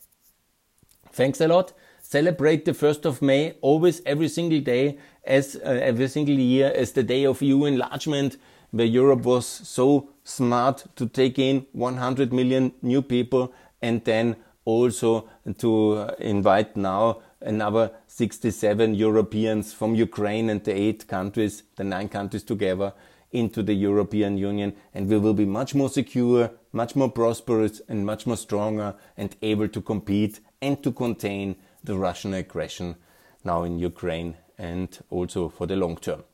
Thanks 1.12 1.41
a 1.41 1.49
lot. 1.49 1.72
Celebrate 2.01 2.64
the 2.64 2.72
1st 2.72 3.05
of 3.05 3.22
May 3.22 3.57
always 3.61 4.01
every 4.07 4.28
single 4.28 4.61
day 4.61 4.99
as 5.24 5.57
uh, 5.57 5.68
every 5.68 6.09
single 6.09 6.35
year 6.35 6.72
as 6.74 6.93
the 6.93 7.03
day 7.03 7.24
of 7.24 7.43
EU 7.43 7.64
enlargement 7.64 8.37
where 8.70 8.87
Europe 8.87 9.22
was 9.22 9.47
so 9.47 10.11
smart 10.22 10.85
to 10.97 11.07
take 11.07 11.39
in 11.39 11.66
100 11.72 12.32
million 12.32 12.72
new 12.82 13.03
people 13.03 13.53
and 13.80 14.05
then 14.05 14.37
also 14.64 15.28
to 15.59 15.93
uh, 15.93 16.14
invite 16.18 16.76
now 16.76 17.20
another 17.41 17.91
67 18.07 18.95
Europeans 18.95 19.72
from 19.72 19.95
Ukraine 19.95 20.51
and 20.51 20.62
the 20.64 20.72
eight 20.72 21.07
countries, 21.07 21.62
the 21.76 21.85
nine 21.85 22.09
countries 22.09 22.43
together, 22.43 22.93
into 23.35 23.62
the 23.62 23.74
European 23.74 24.39
Union. 24.39 24.74
And 24.95 25.09
we 25.09 25.18
will 25.18 25.35
be 25.35 25.45
much 25.45 25.74
more 25.74 25.91
secure, 25.91 26.51
much 26.72 26.97
more 26.97 27.11
prosperous, 27.11 27.82
and 27.89 28.07
much 28.07 28.26
more 28.26 28.39
stronger 28.39 28.95
and 29.16 29.37
able 29.43 29.68
to 29.68 29.82
compete 29.82 30.41
and 30.62 30.82
to 30.82 30.93
contain 30.93 31.57
the 31.82 31.97
Russian 31.97 32.32
aggression 32.32 32.97
now 33.45 33.64
in 33.64 33.78
Ukraine 33.78 34.37
and 34.57 34.99
also 35.11 35.49
for 35.49 35.66
the 35.66 35.76
long 35.76 35.97
term. 35.97 36.24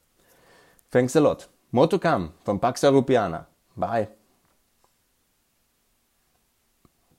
Thanks 0.91 1.17
a 1.17 1.21
lot. 1.21 1.47
More 1.73 1.89
to 1.89 1.99
come 1.99 2.35
from 2.45 2.59
Pax 2.59 2.83
Europiana. 2.83 3.47
Bye. 3.77 4.20